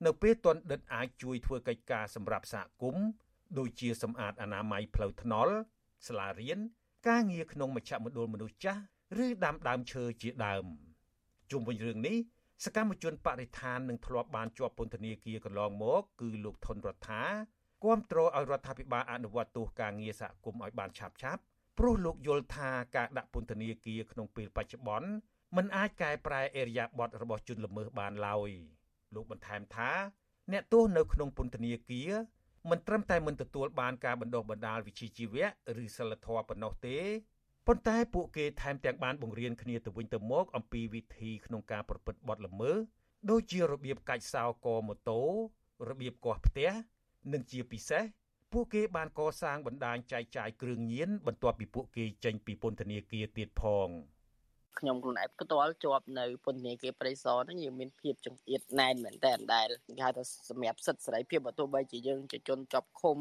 [0.05, 3.05] នៅពេលទណ្ឌិតអាចជួយធ្វើកិច្ចការសម្រាប់សហគមន៍
[3.57, 5.55] ដូចជាសម្អាតអនាម័យផ្លូវថ្នល់
[6.07, 6.59] សាលារៀន
[7.07, 8.82] ការងារក្នុងមជ្ឈមណ្ឌលមនុស្សចាស់
[9.24, 10.66] ឬដាំដើមឈើជាដើម
[11.51, 12.18] ជុំវិញរឿងនេះ
[12.66, 17.24] សកម្មជនបរិស្ថាននឹងធ្លាប់បានជាប់ពន្ធនាគារកន្លងមកគឺលោកថនរដ្ឋា
[17.84, 21.41] គាំទ្រឲ្យរដ្ឋាភិបាលអនុវត្តទោសការងារសហគមន៍ឲ្យបានឆាប់ឆាប់
[21.78, 25.10] ព្រោះលោកយល់ថាការដាក់ពន្ធនាគារក្នុងពេលបច្ចុប្បន្ន
[25.56, 28.49] มันអាចកែប្រែអេរយាប័តរបស់ជនល្មើសបានឡើយ
[29.16, 29.91] លោកបន្ថែមថា
[30.51, 32.12] អ្នកទោសនៅក្នុងពន្ធនាគារ
[32.70, 35.47] មិនត្រឹមតែមិនទទួលបានការបណ្ដុះបណ្ដាលវិជ្ជាជីវៈ
[35.84, 36.97] ឬសិលធម៌ប៉ុណ្ណោះទេ
[37.68, 42.78] ប៉ុន្តែពួកគេថែមទាំងបានបង្រៀនគ្នាទៅវិញទៅមកអំពីវិធីក្នុងការប្រព្រឹត្តបទល្មើស
[43.30, 45.22] ដូចជារបៀបកាច់សោកម៉ូតូ
[45.89, 46.72] របៀបកោះផ្ទះ
[47.34, 48.03] និងជាពិសេស
[48.51, 53.89] ពួកគេបានកសាងបណ្ដាញចែកចាយគ្រឿងញៀនបន្ទាប់ពីពួកគេចេញពីពន្ធនាគារទៀតផង។
[54.80, 63.17] ខ្ញុំខ្លួនឯងផ្ទាល់ជាប់នៅពន្ធនាគារព្រៃសរហ្នឹងយើងមានភាពចង្អៀតណែនមែនតើដែលគេហៅថាសម្រាប់សិទ្ធិសេរីភាពបើទោះបីជាយើងជាជនជាប់ឃុំ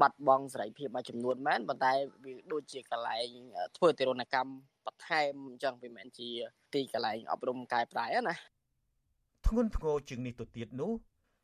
[0.00, 1.92] បាត់បង់សេរីភាពមួយចំនួនមែនប៉ុន្តែ
[2.24, 3.28] វាដូចជាកន្លែង
[3.76, 4.52] ធ្វើទរណកម្ម
[4.86, 6.28] បន្ថែមអញ្ចឹងវាមិនមែនជា
[6.74, 8.34] ទីកន្លែងអប់រំកែប្រែណា
[9.46, 10.92] ធ្ងន់ធ្ងរជាងនេះទៅទៀតនោះ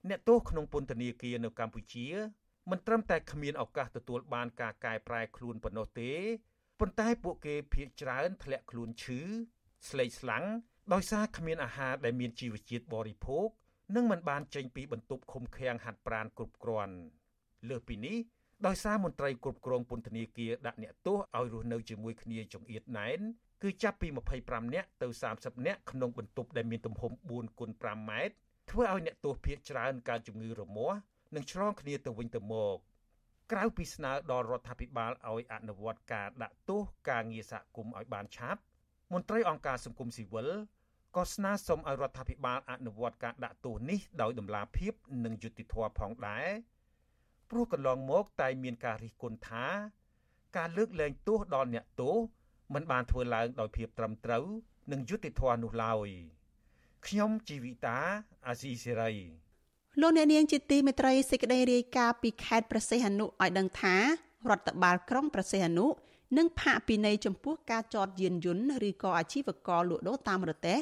[0.08, 2.06] អ្នកទោសក្នុងពន្ធនាគារនៅកម្ពុជា
[2.70, 6.10] មិនត្រឹមតែគ្មានឱកាសទទួលបានការកែប្រែខ្លួនប៉ុណ្ណោះទេ
[6.80, 9.20] ប៉ុន្តែពួកគេភ័យច្រើនធ្លាក់ខ្លួនឈឺ
[9.88, 10.44] ស្លេកស្លាំង
[10.92, 13.48] ដោយសារគ្មានអាហារដែលមានជីវជាតិបរិភោគ
[13.96, 16.94] និងមិនបានចេញពីបន្ទប់ឃុំឃាំងហាត់ប្រាណគ្រប់គ្រាន់
[17.68, 18.16] លើសពីនេះ
[18.66, 23.20] ដោយសារមន្ត្រីគ្រប់គ្រងពន្ធនាគារដាក់អ្នកទោសឲ្យរស់នៅជាមួយគ្នាចង្អៀតណែន
[23.62, 24.08] គឺចាប់ពី
[24.40, 28.34] 25នាក់ទៅ30នាក់ក្នុងបន្ទប់ដែលមានទំហំ4គុណ5ម៉ែត្រ
[28.70, 30.98] ធ្វើឲ្យអ្នកទោសភៀសច្រើនកើតជំងឺរមាស់
[31.34, 32.76] និងឆ្លងគ្នាទៅវិញទៅមក
[33.52, 38.60] ក្រៅពីស្នើដល់រដ្ឋាភិបាលឲ្យអនុវត្តការដាក់ទោសការងារសហគមន៍ឲ្យបានឆាប់
[39.12, 40.48] មន្ត្រីអង្គការសង្គមស៊ីវិល
[41.16, 44.92] ក៏ស្នើសុំឲ្យរដ្ឋាភិបាលអនុវត្តការដាក់ទោសនេះដោយតម្លាភាព
[45.24, 46.48] និងយុត្តិធម៌ផងដែរ
[47.50, 49.66] ព្រោះកន្លងមកតែមានការរិះគន់ថា
[50.56, 52.16] ការលើកលែងទោសដល់អ្នកទោស
[52.74, 54.46] មិនបានធ្វើឡើងដោយភាពត្រឹមត្រូវ
[54.92, 56.08] និងយុត្តិធម៌នោះឡើយ
[57.06, 57.98] ខ្ញុំជីវិតា
[58.46, 59.12] អាស៊ីសេរី
[60.00, 63.96] លោកអ្នកនាងជាទីមេត្រីសេចក្តីរាយការណ៍ពីខេត្តប្រសេះអនុឲ្យដឹងថា
[64.50, 65.86] រដ្ឋបាលក្រុងប្រសេះអនុ
[66.36, 70.78] និងផាកពិន័យចំពោះការចតយានយន្តឬក៏អាជីវករលក់ដូរតាមរទេះ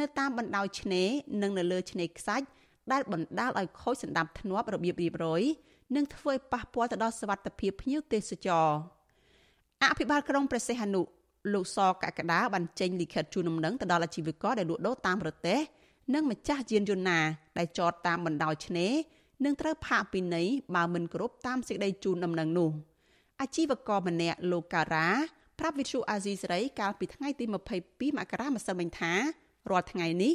[0.00, 1.08] នៅតាមបណ្ដោយឆ្នេរ
[1.42, 2.46] និងនៅលើឆ្នេរខ្សាច់
[2.92, 5.42] ដែលបណ្ដាលឲ្យខូចសណ្ដាប់ធ្នាប់របៀបរៀបរយ
[5.96, 8.68] និងធ្វើឲ្យប៉ះពាល់ទៅដល់សវត្ថភាពភ្ញៀវទេសចរ
[9.82, 11.02] អភិបាលក្រុងព្រះសីហនុ
[11.52, 15.60] លោកសកកដាបានចេញលិខិតជូនដំណឹងទៅដល់អាជីវករដែលលក់ដូរតាមរទេះ
[16.12, 17.20] និងម្ចាស់យានយន្តណា
[17.58, 18.92] ដែលចតតាមបណ្ដោយឆ្នេរ
[19.44, 22.72] នឹងត្រូវផាកពិន័យបើមិនគ្រប់តាមសេចក្តីជូនដំណឹងនោះ។
[23.40, 25.08] អាជីវករម្នាក់លោកការ៉ា
[25.58, 29.12] ប្រាប់វិទ្យុអាស៊ីសេរីកាលពីថ្ងៃទី22មករាម្សិលមិញថា
[29.70, 30.32] រាល់ថ្ងៃនេះ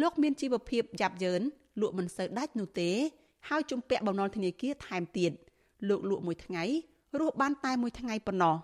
[0.00, 1.42] លោកមានជីវភាពយ៉ាប់យ៉ឺន
[1.80, 2.90] លក់មិនសូវដាច់នោះទេ
[3.48, 5.32] ហើយជំពាក់បំណុលធនាគារថែមទៀត
[5.88, 6.64] លោកលក់មួយថ្ងៃ
[7.18, 8.56] រស់បានតែមួយថ្ងៃប៉ុណ្ណោះ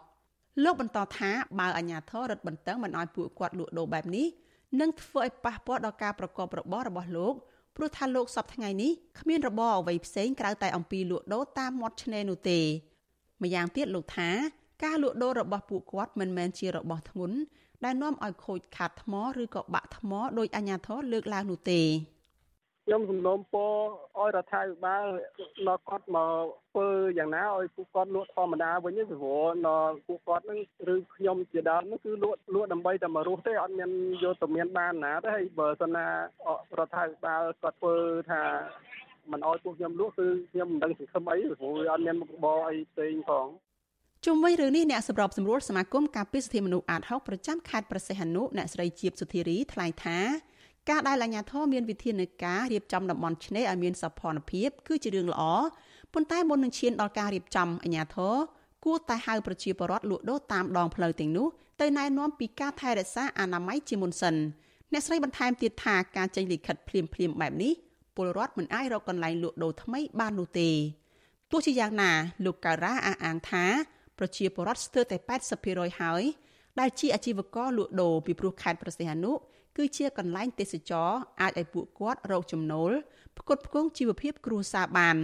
[0.65, 4.27] លោកបន្តថាបើអាជ្ញាធររឹតបន្តឹងមិនឲ្យពួកគាត់លក់ដូរបែបនេះ
[4.81, 7.35] និងធ្វើឲ្យប៉ះពាល់ដល់ការប្រកបរបររបស់លោក
[7.77, 12.61] ព្រោះថាលោកសពថ្ងៃនេះគ្មានរបរអ្វីផ្សេងក្រៅតែអំពីលក់ដូរតាមមាត់ឆ្នេរនោះទេ
[13.43, 14.31] ម្យ៉ាងទៀតលោកថា
[14.85, 17.37] ការលក់ដូររបស់ពួកគាត់មិនមែនជារបស់ធ្ងន់
[17.85, 21.81] ដែលនាំឲ្យខូចខាតថ្មឬក៏បាក់ថ្មដោយអាជ្ញាធរលើកឡើងនោះទេ
[22.89, 23.73] ខ្ញុំសំណូមពរ
[24.19, 25.07] ឲ្យរដ្ឋាភិបាល
[25.69, 30.59] ដល់គាត់មកធ្វើយ៉ាងណាឲ្យពួកគាត់លក់ធម្មតាវិញទៅព្រោះដល់ពួកគាត់នឹង
[30.95, 33.91] ឬខ្ញុំជាដើមនោះគឺលក់លក់ដើម្បីតែមករស់ទេអត់មាន
[34.23, 36.07] យកទៅមានបានណាទេហើយបើសិនណា
[36.79, 37.95] រដ្ឋាភិបាលគាត់ធ្វើ
[38.31, 38.43] ថា
[39.31, 43.47] មិនអោយពួកខ្ញុំលក់គឺខ្ញុំមិនដឹងសង្ឃឹមអីព្រោះអត់មានមុខរបរអីផ្សេងផង
[44.27, 50.19] ជុំវិញរឿងនេះអ្នកសម្របសម្រួលសមាគមការពារសិទ្ធិមនុស្សអាត6ប្រចាំខេត្តប្រសិទ្ធនុអ្នកស្រីជាបសុធារីថ្លែងថា
[50.91, 55.43] ការដែលអាជ្ញាធរមានវិធានការរៀបចំតំបន់ឆ្នេរឲ្យមានសោភ័ណភាពគឺជារឿងល្អ
[56.13, 58.35] ប៉ុន្តែមុននឹងឈានដល់ការរៀបចំអាជ្ញាធរ
[58.85, 61.47] គួរតែហៅប្រជាពលរដ្ឋលក់ដូរតាមដងផ្លូវទាំងនោះ
[61.81, 64.35] ទៅណែនាំពីការថែរក្សាអនាម័យជាមុនសិន
[64.93, 67.73] អ្នកស្រីបន្ថែមទៀតថាការចេញលិខិតភ្លាមភ្លាមបែបនេះ
[68.17, 70.71] ពលរដ្ឋមិនអាចរកកន្លែងលក់ដូរថ្មីបាននោះទេ
[71.51, 72.11] ទោះជាយ៉ាងណា
[72.45, 73.65] លោកការ៉ាអះអាងថា
[74.19, 75.17] ប្រជាពលរដ្ឋស្ទើរតែ
[75.59, 76.23] 80%ហើយ
[76.81, 79.33] ដែលជាអាជីវករលក់ដូរពីព្រោះខេត្តប្រសិទ្ធអនុ
[79.81, 81.11] គឺជាកន្លែងទេសចរ
[81.41, 82.91] អាចឲ្យពួកគាត់រកចំណូល
[83.39, 85.17] ផ្គត់ផ្គង់ជីវភាពគ្រួសារបាន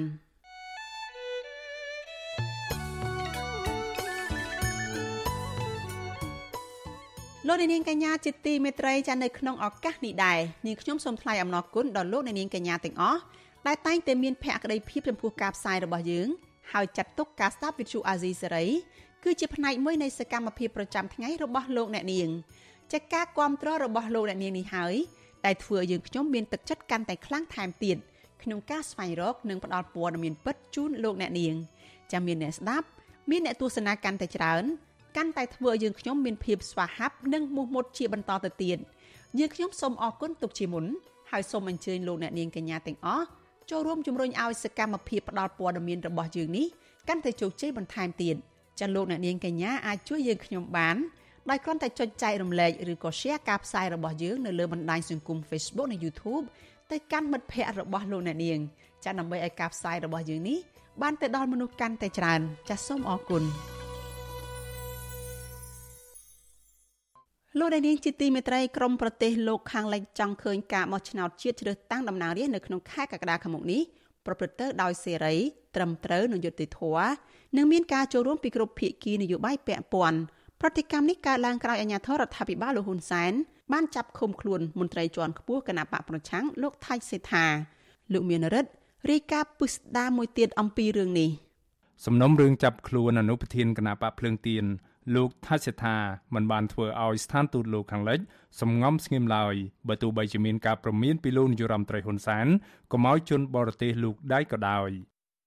[7.47, 13.21] លោកនាងកញ្ញាជាទីមេត្រីចានៅក្នុងឱកាសនេះដែរនាងខ្ញុំសូមថ្លែងអំណរគុណដល់លោកនាងកញ្ញាទាំងអស់
[13.67, 16.29] ដែលតែងតែមានភក្ដីភាពចំពោះការផ្សាយរបស់យើង
[16.73, 18.67] ហើយចាត់ទុកការស្ដាប់វិទ្យុអាស៊ីសេរី
[19.25, 22.31] គឺជាផ្នែកមួយនៃសកម្មភាពប្រចាំថ្ងៃរបស់លោកអ្នកនាង
[22.93, 24.95] ចាការគ្រប់គ្រងរបស់លោកអ្នកនាងនេះហើយ
[25.47, 27.97] ដែលធ្វើឲ្យយើងខ្ញុំមានទឹកចិត្តកាន់តែខ្លាំងថែមទៀត
[28.43, 31.55] ក្នុងការស្វែងរកនិងផ្តល់ព័ត៌មានពិតជូនលោកអ្នកនាង
[32.13, 32.87] ចាំមានអ្នកស្ដាប់
[33.31, 34.65] មានអ្នកទស្សនាកាន់តែច្រើន
[35.17, 38.79] កាន់តែធ្វើឲ្យយើងខ្ញុំមានភាពស្វាហាប់និងមោះមុតជាបន្តទៅទៀត
[39.39, 40.85] យើងខ្ញុំសូមអរគុណទុកជាមុន
[41.31, 43.27] ហើយសូមអញ្ជើញលោកអ្នកនាងកញ្ញាទាំងអស់
[43.71, 46.67] ចូលរួមជំរុញឲ្យសកម្មភាពផ្តល់ព័ត៌មានរបស់យើងនេះ
[47.09, 48.37] កាន់តែជោគជ័យបន្ថែមទៀត
[48.81, 50.97] ចាលោកអ្នកនាងកញ្ញាអាចជួយយើងខ្ញុំបាន
[51.51, 56.45] ដោយគ្រាន់តែចុចចែករំលែកឬក៏ share ការផ្សាយរបស់យើងនៅលើបណ្ដាញសង្គម Facebook និង YouTube
[56.91, 58.59] ទៅកាន់មិត្តភ័ក្តិរបស់លោកអ្នកនាង
[59.05, 60.59] ចាដើម្បីឲ្យការផ្សាយរបស់យើងនេះ
[61.03, 63.43] បានទៅដល់មនុស្សកាន់តែច្រើន ចាសសូមអរគុណ
[67.59, 73.83] លោកនាងជាទីមេត្រីក្រមប្រទេសលោកខាងលិចចង់ឃើញការបោះឆ្នោតជាតិជ្រើសតាំងតំណាងរាស្ត្រនៅក្នុងខែកក្កដាខាងមុខនេះ
[74.27, 75.35] ប្រព្រឹត្តទៅដោយសេរី
[75.77, 77.13] ត្រឹមត្រូវនិងយុត្តិធម៌
[77.57, 80.19] និងមានការចូលរួមពីគ្រប់ភាគីនយោបាយពាក់ព័ន្ធ
[80.67, 83.33] ប្រតិកម្មនេះកើតឡើងក្រោយអាជ្ញាធររដ្ឋាភិបាលលោកហ៊ុនសែន
[83.73, 87.47] បានចាប់ឃុំខ្លួនមន្ត្រីជាន់ខ្ពស់គណៈបកប្រឆាំងលោកថៃសេដ្ឋា
[88.13, 88.71] លោកមានរិទ្ធ
[89.11, 91.31] រាយការណ៍ពិស្ដារមួយទៀតអំពីរឿងនេះ
[92.05, 94.65] សំណុំរឿងចាប់ខ្លួនអនុប្រធានគណៈបកភ្លើងទៀន
[95.17, 95.97] លោកថាសិដ្ឋា
[96.35, 98.21] មិនបានធ្វើឲ្យស្ថានទូតលោកខាងលិច
[98.61, 99.55] សំងំស្ងៀមឡើយ
[99.89, 102.47] បើទោះបីជាមានការប្រមានពីលោកនាយរដ្ឋមន្ត្រីហ៊ុនសែន
[102.93, 104.91] កុំឲ្យជនបរទេសលោកដៃក៏ដោយ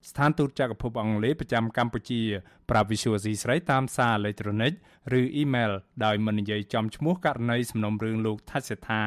[0.10, 2.22] ស្ថានទូតចក្រភពអង់គ្លេសប្រចាំកម្ពុជា
[2.70, 4.74] ប្រាប់ Visual C ស្រីតាមសារអេឡិចត្រូនិក
[5.20, 5.72] ឬអ៊ីមែល
[6.06, 9.04] ដោយមិននិយាយចំឈ្មោះករណីសំណុំរឿងលោកថាសិដ្ឋា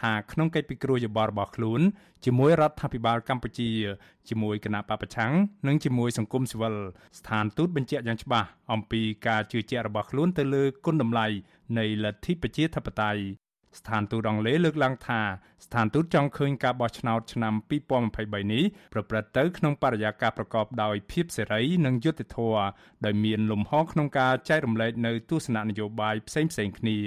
[0.00, 1.80] ថាក្នុងកិច្ចពិគ្រោះយោបល់របស់ខ្លួន
[2.24, 3.70] ជាមួយរដ្ឋាភិបាលកម្ពុជា
[4.28, 5.32] ជាមួយគណៈបពប្រឆាំង
[5.66, 6.74] និងជាមួយសង្គមស៊ីវិល
[7.18, 11.26] ស្ថានទូតបញ្ជាក់យ៉ាងច្បាស់អំពីការជឿជាក់របស់ខ្លួនទៅលើគុណតម្លៃ
[11.78, 13.43] នៃលទ្ធិប្រជាធិបតេយ្យ
[13.78, 15.20] ស្ថានទូតអង់គ្លេសលើកឡើងថា
[15.64, 17.54] ស្ថានទូតចង់ឃើញការបោះឆ្នោតឆ្នាំ
[18.02, 22.64] 2023នេះប្រព្រឹត្តទៅក្នុងបរិយាកាសប្រកបដោយភាពសេរីនិងយុត្តិធម៌
[23.04, 26.98] ដោយមានលំហក្នុងការចែករំលែកនៅទស្សនៈនយោបាយផ្សេងៗគ្នា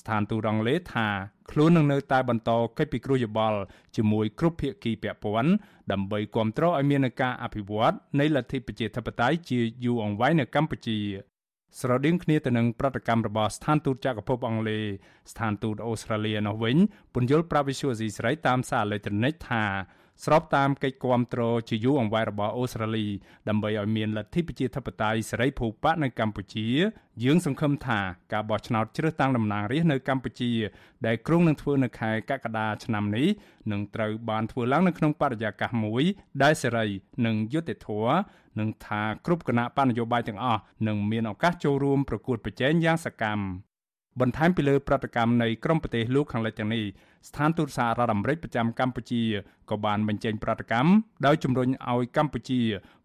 [0.00, 1.08] ស្ថានទូតអង់គ្លេសថា
[1.50, 3.58] ខ្លួននឹងនៅតែបន្តកិច្ចពិគ្រោះយោបល់
[3.96, 5.52] ជាមួយគ្រប់ភាគីពាក់ព័ន្ធ
[5.92, 10.98] ដើម្បីគ្រប់គ្រងឲ្យមានការអភិវឌ្ឍនៃលទ្ធិប្រជាធិបតេយ្យជាយូរអង្វែងនៅកម្ពុជា
[11.80, 16.76] ស្រដៀងគ្នាទៅនឹងប្រតិកម្មរបស់ស្ថានទូតចក្រភពអង់គ្លេសស្ថានទូតអូស្ត្រាលីនោះវិញ
[17.14, 19.62] ពន្យល់ប្រាវិសុយស៊ីស្រីតាមសារអេឡិចត្រូនិកថា
[20.24, 23.06] ស្របតាមកិច្ចគាំទ្រជាយូរអង្វែងរបស់អូស្ត្រាលី
[23.48, 26.66] ដើម្បីឲ្យមានលទ្ធិប្រជាធិបតេយ្យសេរីភូប៉ានៅកម្ពុជា
[27.24, 28.00] យើងសង្ឃឹមថា
[28.32, 30.52] ការបោះឆ្នោតជ្រើសតាំងតំណាងរាស្ត្រនៅកម្ពុជា
[31.06, 33.28] ដែលគ្រោងនឹងធ្វើនៅខែកក្កដាឆ្នាំនេះ
[33.72, 36.02] នឹងត្រូវបានធ្វើឡើងនៅក្នុងបរិយាកាសមួយ
[36.42, 36.86] ដែលសេរី
[37.26, 38.16] និងយុត្តិធម៌
[38.58, 43.67] និងថាគ្រប់គណៈបញ្ញយោបាយទាំងអស់នឹងមានឱកាសចូលរួមប្រកួតប្រជែងយ៉ាងសកម្ម
[44.20, 46.84] បន្ថែមពីលើប្រតិកម្មនៃក្រមប្រទេសលោកខាងលិចទាំងនេះ
[47.28, 49.22] ស្ថានទូតសហរដ្ឋអាមេរិកប្រចាំកម្ពុជា
[49.70, 50.90] ក៏បានបញ្ចេញប្រតិកម្ម
[51.26, 52.60] ដោយជំរុញឲ្យកម្ពុជា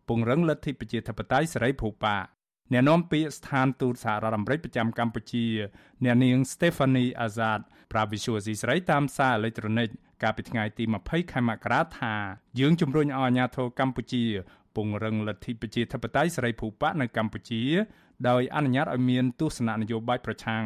[0.09, 2.15] ពង្រឹងលទ្ធិប្រជាធិបតេយ្យសេរីភូប៉ា
[2.71, 5.45] អ្នកនាំពាក្យស្ថានទូតសហរដ្ឋអាមេរិកប្រចាំកម្ពុជា
[6.03, 7.61] អ្នកនាង Stephanie Azad
[7.91, 9.89] ប្រាប់ Visual C ស្រីតាមសារអេឡិចត្រូនិក
[10.23, 12.13] កាលពីថ្ងៃទី20ខែមករាថា
[12.59, 14.23] យើងជំរុញឲ្យអាជ្ញាធរកម្ពុជា
[14.75, 17.63] ពង្រឹងលទ្ធិប្រជាធិបតេយ្យសេរីភូប៉ានៅកម្ពុជា
[18.29, 20.63] ដោយអនុញ្ញាតឲ្យមានទស្សនៈនយោបាយប្រឆាំង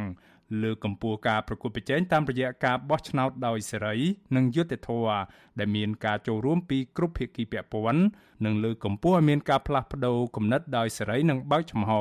[0.61, 3.95] លើកកម្ពស់ការប្រកួតប្រជែងតាមរយៈការបោះឆ្នោតដោយសេរី
[4.35, 5.17] និងយុត្តិធម៌
[5.59, 8.03] ដែលមានការចូលរួមពីគ្រប់ភាគីពាក់ព័ន្ធ
[8.45, 11.91] និងលើកកម្ពស់ឲ្យមានការផ្លាស់ប្តូរគំនិតដោយសេរីនិងបើកចំហ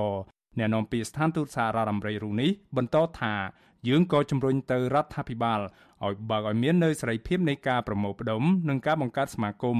[0.58, 3.34] អ្នកនាំពាក្យស្ថានទូតសហរដ្ឋអាមេរិករូបនេះបន្តថា
[3.88, 5.60] យើងក៏ជំរុញទៅរដ្ឋាភិបាល
[6.06, 9.78] ឲ្យបើកឲ្យមាននៅសេរីភាពនៃការប្រមូលផ្ដុំនិងការបង្កើតសមាគម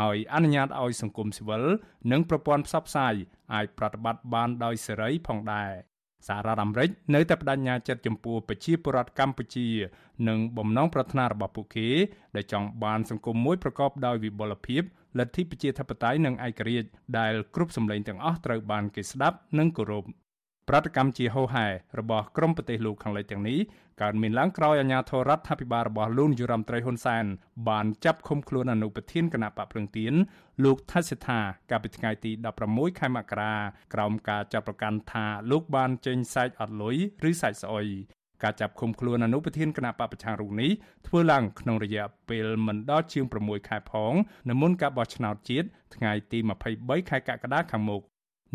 [0.00, 1.64] ហើយអនុញ្ញាតឲ្យសង្គមស៊ីវិល
[2.12, 3.14] និងប្រព័ន្ធផ្សព្វផ្សាយ
[3.54, 5.72] អាចប្រតិបត្តិបានដោយសេរីផងដែរ
[6.26, 9.68] សហរដ្ឋអាមេរិកនៅតែបដិញ្ញាចិត្តចំពោះប្រជាពលរដ្ឋកម្ពុជា
[10.28, 11.88] និងបំណងប្រាថ្នារបស់ពួកគេ
[12.36, 14.82] ដែលចង់បានសង្គមមួយប្រកបដោយវិបុលភាព
[15.18, 20.04] លទ្ធិប្រជាធិបតេយ្យនិងឯករាជ្យដែលគ្រប់សម្លេងទាំងអស់ត្រូវបានគេស្ដាប់និងគោរព
[20.68, 21.66] ប្រតិកម្មជាហោហែ
[21.98, 23.58] របស់ក្រមប្រទេសលោកខាងលិចទាំងនេះ
[24.02, 27.24] កើតមានឡើងក្រោយអាញាធរដ្ឋាភិបាលរបស់លោកនាយរដ្ឋមន្ត្រីហ៊ុនសែន
[27.68, 30.14] បានចាប់ឃុំខ្លួនអនុប្រធានគណៈបកភ្លឹងទៀន
[30.64, 31.40] លោកថៃសិដ្ឋា
[31.70, 32.30] កាលពីថ្ងៃទី
[32.66, 33.54] 16ខែមករា
[33.94, 36.96] ក្រោមការចាប់ប្រកាន់ថាលោកបានចេញសែកអត់លុយ
[37.28, 37.86] ឬសែកស្អុយ
[38.42, 40.70] ការចាប់ឃុំខ្លួនអនុប្រធានគណៈបកប្រឆាំងរូបនេះ
[41.06, 44.12] ធ្វើឡើងក្នុងរយៈពេលមិនដល់ជាង6ខែផង
[44.48, 46.38] នៅមុនការបោះឆ្នោតជាតិថ្ងៃទី
[46.74, 48.02] 23ខែកក្កដាខាងមុខ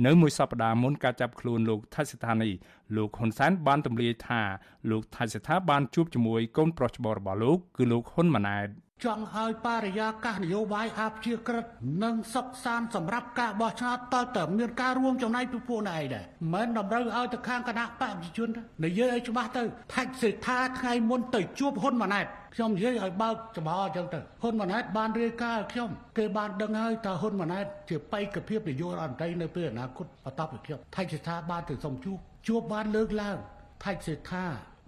[0.06, 2.50] នៅមួយសប្តាហ៍មុនការចាប់ខ្លួនលោកថៃសិដ្ឋានី
[2.96, 4.42] លោកហ៊ុនសែនបានទម្លាយថា
[4.90, 8.68] លោកថៃសិដ្ឋាបានជួបជាមួយកូនប្រុសច្បងរបស់លោកគឺលោកហ៊ុនម៉ាណែត
[9.06, 11.66] ចង់ឲ្យបរិយាកាសនយោបាយអាព្យាក្រឹត
[12.04, 18.50] និងសុខសាន្តសម្រាប់ការបោះឆ្នោតតើតើមានការរួមចំណែកពីពួកណែឯដែរមិនតម្រូវឲ្យទៅខាងគណៈបព្វជិជន
[18.86, 22.26] និយាយឲ្យច្បាស់ទៅថាច់សេដ្ឋាថ្ងៃមុនទៅជួបហ៊ុនម៉ាណែត
[22.56, 33.38] ខ្ញុំនិយាយឲ្យបើកចំហអញ្ចឹងទៅហ៊ុនម៉ាណែតបានរាយការណ៍ខ្ញុំគេបានដឹងហើយថាហ៊ុនម៉ាណែតជាបេក្ខភាពនយោបាយអន្តរនៅពេលអនាគតបន្តពីខ្ញុំថាច់សេដ្ឋាបានទៅសុំជួបជួបបានលើកឡើង
[33.84, 34.46] ថាច់សេដ្ឋា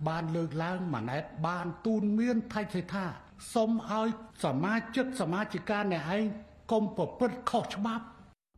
[0.10, 3.06] បានលើកឡើងម៉ាណែតបានទូនមានថាច់សេដ្ឋា
[3.54, 4.08] សុំឲ្យ
[4.44, 6.26] សមាជិកសមាជិកាអ្នកឯង
[6.72, 8.06] កុំប្រព្រឹត្តខុសច្បាប់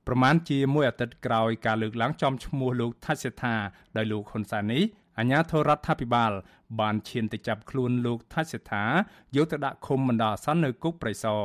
[0.07, 3.55] ប្រមាណជាមួយអាទិត្យក្រោយការលើកឡើងចំឈ្មោះលោកថាច់សេដ្ឋា
[3.97, 4.83] ដោយលោកហ៊ុនសែននេះ
[5.19, 6.31] អាញាធរដ្ឋាភិបាល
[6.79, 8.85] បានឈានទៅចាប់ខ្លួនលោកថាច់សេដ្ឋា
[9.35, 11.41] យកទៅដាក់ឃុំបណ្ដោះអាសន្ននៅគុកប្រៃសណ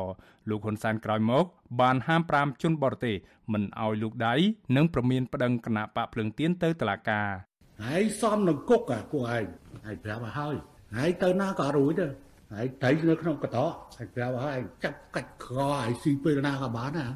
[0.49, 1.45] លោកហ៊ុនសែនក្រោយមក
[1.81, 3.17] បានហាម5ជនបរទេស
[3.53, 4.35] មិនឲ្យលោកដៃ
[4.77, 7.29] និងប្រមានប្តឹងគណៈបកភ្លឹងទៀនទៅតុលាការ
[7.87, 9.45] ហើយសំនឹងគុកអាពួកឯង
[9.87, 10.55] ហើយប្រាប់ឲ្យហើយ
[10.97, 12.07] ហើយទៅណាក៏រួចទៅ
[12.53, 17.07] ហើយត្រីនៅក្នុងកតោហើយប្រាប់ឲ្យចាប់កាច់ខឲ្យស៊ីពេលណាក៏បានណា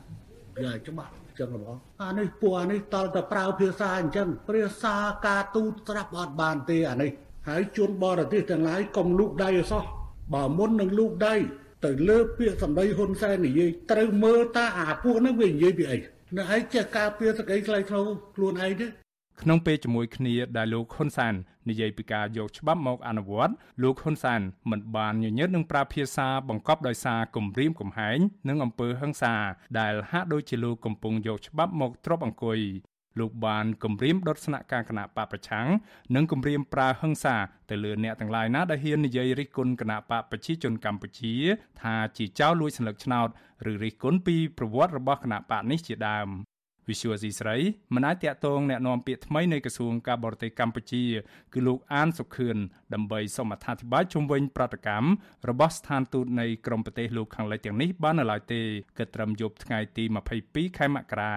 [0.64, 4.94] វាច្បាស់ចឹងបងអានេះពួកអានេះតលតែប្រើភាសាអញ្ចឹងភាសា
[5.26, 7.10] ការទូតស្រាប់អត់បានទេអានេះ
[7.48, 9.82] ហើយជួនបរទេសទាំងឡាយកុំលូកដៃអសោះ
[10.34, 11.34] បើមុននឹងលូកដៃ
[11.84, 15.96] ទៅលើពាក្យសម្ដីហ៊ុនសែននិយាយត្រូវមើលតាអាពួកហ្នឹងវានិយាយពីអី
[16.36, 18.06] នៅឯងចេះការពារសក្តីថ្លៃថ្នូរ
[18.36, 18.86] ខ្លួនឯងទេ
[19.40, 21.34] ក្នុងពេលជាមួយគ្នាដែលលោកហ៊ុនសាន
[21.68, 28.18] និយាយពីការយកច្បាប់មកអនុវត្តលោកហ៊ុនសានមិនបានញញើតនឹងប្រើភាសាបង្កប់ដោយសារគំរាមកំហែង
[28.48, 29.34] និងអំពើហិង្សា
[29.80, 32.60] ដែលហាក់ដូចជាលោកកំពុងយកច្បាប់មកទ្របអង្គុយ
[33.20, 35.66] លោកបានគម្រាមដុតស្នាក់ការគណៈបកប្រឆាំង
[36.14, 37.36] និងគម្រាមប្រើហិង្សា
[37.70, 41.34] ទៅលើអ្នកទាំងឡាយណាដែលហ៊ាននិយាយរិះគន់គណៈបកប្រជាជនកម្ពុជា
[41.82, 43.28] ថាជាចៅលួចសន្លឹកឆ្នោត
[43.70, 46.28] ឬរិះគន់ពីប្រវត្តិរបស់គណៈបកនេះជាដើម
[46.89, 47.57] វិសុវស៊ីស្រី
[47.95, 51.03] មិនអាចតាក់ទងแนะនាំពាក្យថ្មីនៃក្រសួងការបរទេសកម្ពុជា
[51.53, 52.57] គឺលោកអានសុខឿន
[52.93, 55.09] ដើម្បីសូមអធិប្បាយជុំវិញប្រតិកម្ម
[55.49, 58.61] របស់ស្ថានទូតនៃក្រមប្រទេសលោកខាងលិចទាំងនេះបាននៅឡើយទេ
[58.97, 60.03] គិតត្រឹមយប់ថ្ងៃទី
[60.41, 61.33] 22ខែមករា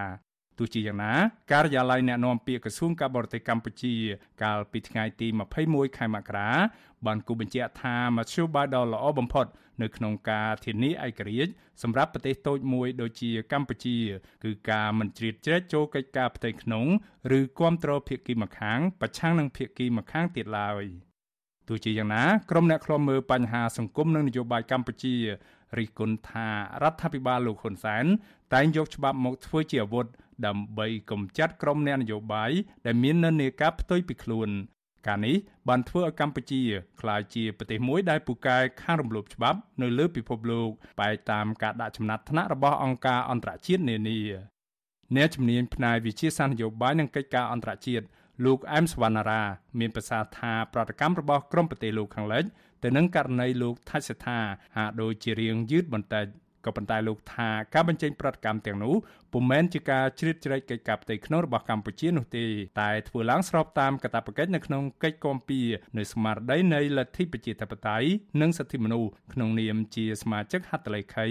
[0.58, 1.12] ទោះជាយ៉ាងណា
[1.52, 3.94] ការិយាល័យអ្នកណែនាំពាក្យក្រសួងការបរទេសកម្ពុជា
[4.42, 5.26] កាលពីថ្ងៃទី
[5.62, 6.48] 21ខែមករា
[7.05, 9.45] បានគូបញ្ជាក់ថាមធ្យោបាយដ៏ល្អបំផុត
[9.81, 11.51] នៅក្នុងការធានាឯករាជ្យ
[11.83, 13.97] សម្រាប់ប្រទេសតូចមួយដូចជាកម្ពុជា
[14.43, 16.85] គឺការមិនជ្រៀតជ្រែកចូលកិច្ចការផ្ទៃក្នុង
[17.37, 20.85] ឬគ្រប់គ្រងភាគីម្ខាង ប្រឆាំងនឹងភាគីម្ខាងទៀតឡើយ
[21.67, 25.15] ទោះជាយ៉ាងណាក្រុមអ្នកខ្លំមើលបញ្ហាសង្គមនិងនយោបាយកម្ពុជា
[25.77, 26.47] រិះគន់ថា
[26.83, 28.05] រដ្ឋាភិបាលលោកហ៊ុនសែន
[28.53, 30.05] តែងយកច្បាប់មកធ្វើជាអាវុធ
[30.45, 32.51] ដើម្បីកម្ចាត់ក្រុមអ្នកនយោបាយ
[32.85, 34.49] ដែលមាននិន្នាការផ្ទុយពីខ្លួន
[35.07, 35.35] ការនេះ
[35.69, 36.61] បានធ្វើឲ្យកម្ពុជា
[37.01, 44.19] ក្លាយជាប្រទេសមួយដែលពូកែខាងរំលោភច្បាប់នៅលើពិភពលោកបែបតាមការដាក់ចំណាត់ថ្នាក់របស់អង្គការអន្តរជាតិនានា
[45.15, 48.05] អ្នកជំនាញផ្នែកវិជាសាស្ត្រនយោបាយនិងកិច្ចការអន្តរជាតិ
[48.45, 49.43] លោកអែមសវណ្ណារា
[49.79, 52.43] មានប្រសាសន៍ថាប្រតិកម្មរបស់ក្រមប្រទេសលោកខាងលិច
[52.83, 54.39] ទៅនឹងករណីលោកថៃសថា
[54.77, 56.25] ហាក់ដូចជារៀងយឺតបន្តិច
[56.65, 58.95] ក៏ប៉ុន្តែលោកថាការបញ្ចេញប្រតិកម្មទាំងនោះ
[59.37, 62.45] ពុំមែនជាការជ្រៀតជ្រែកកិច្ចការផ្ទៃក្នុងរបស់កម្ពុជានោះទេ
[62.81, 65.61] តែធ្វើឡើងស្របតាមកាតព្វកិច្ចនៅក្នុងកិច្ចគាំពៀ
[65.97, 68.07] នៅស្មារតីនៃលទ្ធិប្រជាធិបតេយ្យ
[68.41, 71.27] និងសិទ្ធិមនុស្សក្នុងនាមជាសមាជិកហត្ថលេខី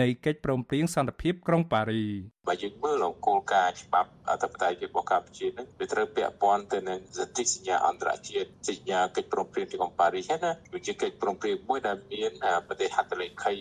[0.00, 2.04] នៃកិច្ចព្រមព្រៀងសន្តិភាពក្រុងប៉ារី
[2.48, 12.32] បើយើងមើលគោលការណ៍ច្បាប់អធិបតេយ្យជាតិរបស់កម្ពុជានឹងវាត្រូវពាក់ព័ន្ធទៅនឹងសន្ធិសញ្ញាអន្តរជាតិសញ្ញាកិច្ចព្រមព្រៀងទីក្រុងប៉ារីសណាវាជាកិច្ចព្រមព្រៀងមួយដែលមាន
[12.66, 13.52] ប្រទេសហត្ថលេខី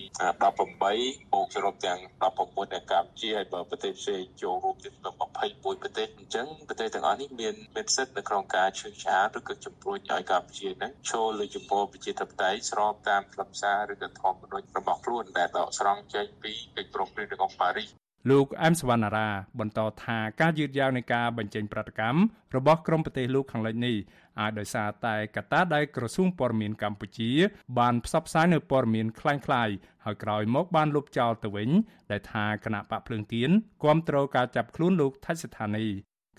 [0.62, 2.00] 18បូកសរុបទាំង
[2.36, 4.94] 16នៃកម្ពុជាហើយបើប្រទេសផ្សេងចូលរួមទៀត
[5.38, 17.90] 21ប្រទេសអញ្ចឹងប្រទេសទាំងអស់នេះមានមានសិទ្ធិនៅក្នុងការឈឺឆាឬក៏ជំរុញឲ្យកម្ពុជានឹងចូលលើចំពោះប្រជាធិបតេយ្យស្របតាមខ្លឹមសារឬក៏ធម្មនុញ្ញរបស់ខ្លួនដែលដកស្រង់ចេញពីកិច្ចព្រមព្រៀងទីក្រុងប៉ារីស
[18.30, 19.30] លោកអែមសវណ្ណារា
[19.60, 22.20] បន្តថាការយឺតយ៉ាវនៃការបញ្ចេញប្រតិកម្ម
[22.56, 23.96] របស់ក្រមប្រទេសលោកខាងលិចនេះ
[24.41, 27.31] អាចដោយសារតែកត្តាដែលក្រសួងព័ត៌មានកម្ពុជា
[27.79, 31.71] បានផ្សព្វផ្សាយនៅព័ត៌មានคล้ายៗហើយក្រោយមកបានលុបចោលទៅវិញ
[32.11, 33.51] ដែលថាគណៈបកភ្លើងទៀន
[33.85, 35.87] គាំទ្រការចាប់ខ្លួនលោកថៃសិដ្ឋានី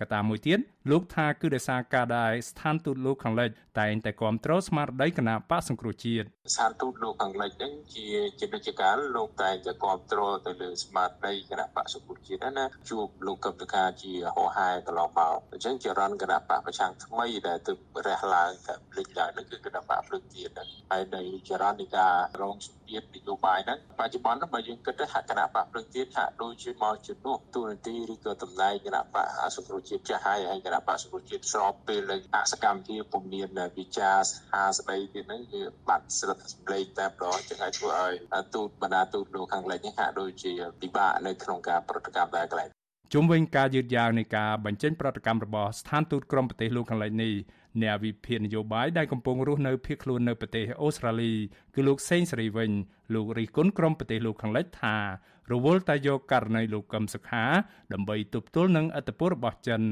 [0.01, 0.59] កត្តាមួយទៀត
[0.91, 8.07] លោកថាគឺដោយសារការដែលស្ថានទូតលោកខាងលិចតែងតែគ្រប់គ្រងស្មារតីគណៈបកសង្គ្រោះជាតិស្ថានទូតលោកខាងលិចហ្នឹងជា
[8.39, 29.27] ជានិច្ចកាលលោកតែងតែគ្រប់គ្រងទៅលើស្មារតីគណៈបកសង្គ្រោះជាតិណាជួបលោកកឹមសុខាជាហោហែកន្លងមកអញ្ចឹងជារនគណៈបកប្រឆាំងថ្មីដែលទើបរះឡើងតែភ្លេចឡើងហ្នឹងគឺគណៈបកភ្លើងទៀតហ្នឹងហើយនៅចរន្តនៃការរងសម្ពាធនយោបាយហ្នឹងបច្ចុប្បន្នបើយើងគិតទៅហគណៈបកភ្លើងទៀតហាក់ដូចជាមកជំនួសទូនាទីឬក៏តំណែងគណៈបក
[29.57, 34.17] សង្គ្រោះជាតិចាស់ហើយហើយគណៈបកសង្គ្រោះជាតិស្របពេលនៅអសកម្មភាពពុំមានវិចារ
[34.53, 38.15] ហាស្ដីទៀតហ្នឹងគឺបាត់ស្រិតសម្លេងតែម្ដងចឹងហើយធ្វើឲ្យ
[38.55, 42.71] ទូតបណ្ដាទូតលោកខាងលិចនេះហាក់ដូចជាពិបាកនៅក្នុងការប្រតិកម្មតែកន្លែង
[43.13, 47.35] ជុំវិញការយឺតយ៉ាវនៃការបញ្ចេញប្រតិកម្មរបស់ស្ថានទូតក្រមប្រទេសលោកខាងលិចនេះ
[47.83, 51.33] អ្នកវិភាគនយោបាយដែលកំពុងរស់នៅភៀសខ្លួននៅប្រទេសអូស្ត្រាលី
[51.75, 52.71] គឺលោកសេងសេរីវិញ
[53.15, 54.97] លោករិះគន់ក្រមប្រទេសលោកខាងលិចថា
[55.53, 57.45] រវល់តែយកករណីលោកកឹមសុខា
[57.93, 59.83] ដើម្បីទប់ទល់នឹងអធិបតេយ្យរបស់ចិន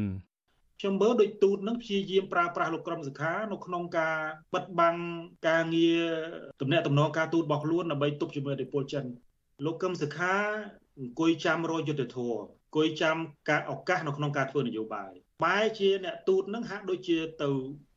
[0.81, 4.17] ខ្ញុំមើលដូចទូតនឹងព្យាយាមប្រើប្រាស់លោកក្រមសខានៅក្នុងការ
[4.55, 4.97] បិទបាំង
[5.49, 6.03] ការងារ
[6.61, 9.05] ទំនាក់ទំនងការទូតរបស់ខ្លួនដើម្បីទប់ជាមួយឥទ្ធិពលចិន
[9.65, 10.35] លោកកឹមសខា
[10.99, 13.17] អង្គុយចាំរយយុទ្ធធរអង្គុយចាំ
[13.49, 15.13] ការឱកាសនៅក្នុងការធ្វើនយោបាយ
[15.44, 17.50] បែរជាអ្នកទូតនឹងហាក់ដូចជាទៅ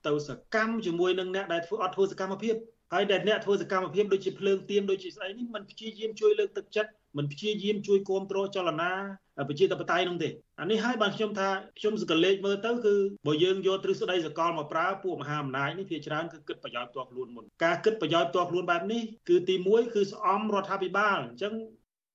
[0.07, 2.55] ទៅសកម្មជាមួយនឹងអ្នកដែលធ្វើអត់ធ្វើសកម្មភាព
[2.93, 8.93] ហើយដែលអ្នកធ្វើសកម្មភាពដូចជាភ្លើងទៀនដូចជាស្អីនេះมันព្យាយាមជួយលើកទឹកចិត្តมันព្យាយាមជួយគ្រប់គ្រងចលនា
[9.49, 10.29] ប្រជាធិបតេយ្យនោះទេ
[10.61, 12.95] អានេះហើយបានខ្ញុំថាខ្ញុំសង្កលេចមើលទៅគឺ
[13.27, 21.55] បើយើងយកទ្រឹស្ដីសកលមកប្រើពួកមហាអំណាចនេះភាគច្រើនគឺគិតប្រយោជន៍ផ្ទាល់ខ្លួនមុនការគិតប្រយោជន៍ផ្ទាល់ខ្លួនបែបនេះគឺទី1គឺស្អំរដ្ឋាភិបាលអញ្ចឹង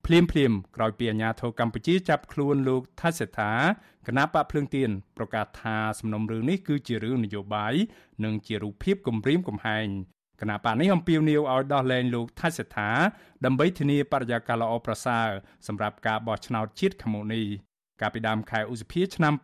[0.07, 3.51] ភ្លាមភ្លាមក្រោយពីអាញាធរកម្ពុជាចាប់ខ្លួនលោកថាសេថា
[4.07, 7.75] គណៈបកភ្លើងទៀនប្រកាសថាសំណុំរឿងនេះគឺជារឿងនយោបាយ
[8.25, 9.87] និងជារូបភាពគំរាមកំហែង
[10.41, 12.91] គណៈបកនេះអំពាវនាវឲ្យដោះលែងលោកថៃសេដ្ឋា
[13.45, 15.29] ដើម្បីធានាបរិយាកាសល្អប្រសើរ
[15.67, 17.47] សម្រាប់ការបោះឆ្នោតជាតិខាងមុខនេះ
[18.01, 19.35] កាលពីដើមខែឧសភាឆ្នាំ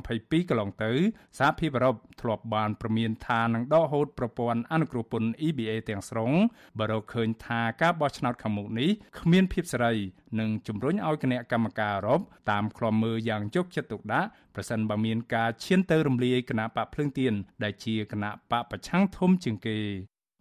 [0.00, 0.92] 2022កន្លងទៅ
[1.38, 6.32] សហភាពអឺរ៉ុបធ្លាប់បានប្រមានថានឹងដកហូតប្រព័ន្ធអនុគ្រោះពន្ធ EBA ទាំងស្រុង
[6.78, 8.90] បើរកឃើញថាការបោះឆ្នោតខាងមុខនេះ
[9.20, 9.94] គ្មានភាពសេរី
[10.40, 17.34] និងជំរុញឲ្យគណៈកម្មការអឺរ៉ុបតាមឃ្លាំមើលយ៉ាងយកចិត្តទុកដាក់ប្រសិនបើមានការឈានទៅរំលាយគណៈបកភ្លើងទៀន
[17.64, 19.78] ដែលជាគណៈបកប្រឆាំងធំជាងគេ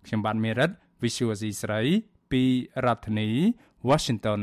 [0.06, 0.70] ខ្ញុំបាទមេរិត
[1.02, 1.82] Visual C ស្រី
[2.32, 2.44] ពី
[2.86, 3.30] រដ្ឋធានី
[3.90, 4.42] Washington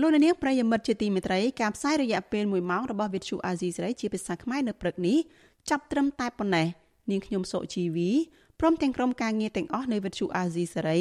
[0.00, 5.18] លោកនាងប្រិយមិត្តជាទីមេត្រីការផ្សាយរយៈពេល1ម៉ោងរបស់ Vithu Azizi ស្រីជាភាសាខ្មែរនៅព្រឹកនេះ
[5.70, 6.66] ចាប់ត្រឹមតែប៉ុណ្ណេះ
[7.10, 8.10] នាងខ្ញុំសុជីវី
[8.60, 10.98] ព្រមទាំងក្រុមការងារទាំងអស់នៅ Vithu Azizi ស្រី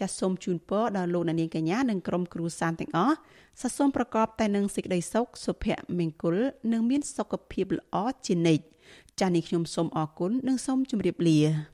[0.00, 3.16] ចាសសូមជូនពរដល់លោកនាងកញ្ញានិងក្រុមគ្រួសារទាំងអស់
[3.62, 5.64] សសូមប្រកបតែនឹងសេចក្តីសុខសុភ
[5.98, 6.36] មង្គល
[6.72, 8.64] និងមានសុខភាពល្អជានិច្ច
[9.20, 11.73] ចាសនេះខ្ញុំសូមអរគុណនិងសូមជម្រាបលា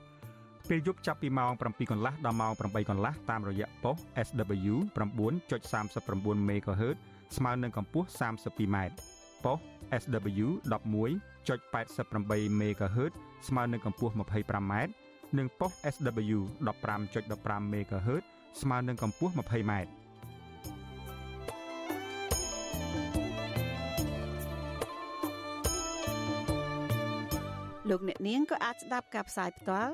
[0.71, 3.97] ពេលយប់ចាប់ពីម៉ោង7កន្លះដល់ម៉ោង8កន្លះតាមរយៈប៉ុស
[4.27, 6.97] SW 9.39 MHz
[7.37, 8.77] ស្មើនឹងកម្ពស់ 32m
[9.43, 9.57] ប៉ុស
[10.01, 13.13] SW 11.88 MHz
[13.47, 14.73] ស្មើនឹងកម្ពស់ 25m
[15.37, 16.39] និងប៉ុស SW
[16.95, 18.23] 15.15 MHz
[18.61, 19.73] ស្មើនឹងកម្ពស់ 20m
[27.89, 29.93] លោកអ្នកនាងក៏អាចស្ដាប់ការផ្សាយផ្ទាល់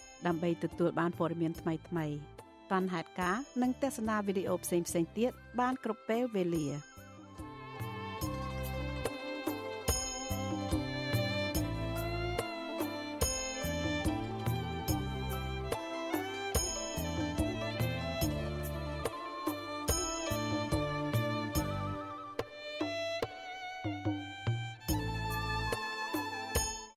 [0.27, 1.81] ដើម្បីទទួលបានព័ត៌មានថ្មីៗ
[2.71, 6.67] បានហេតុការនិងទស្សនាវីដេអូផ្សេងៗទៀតបានគ្រប់ពេលវេលា។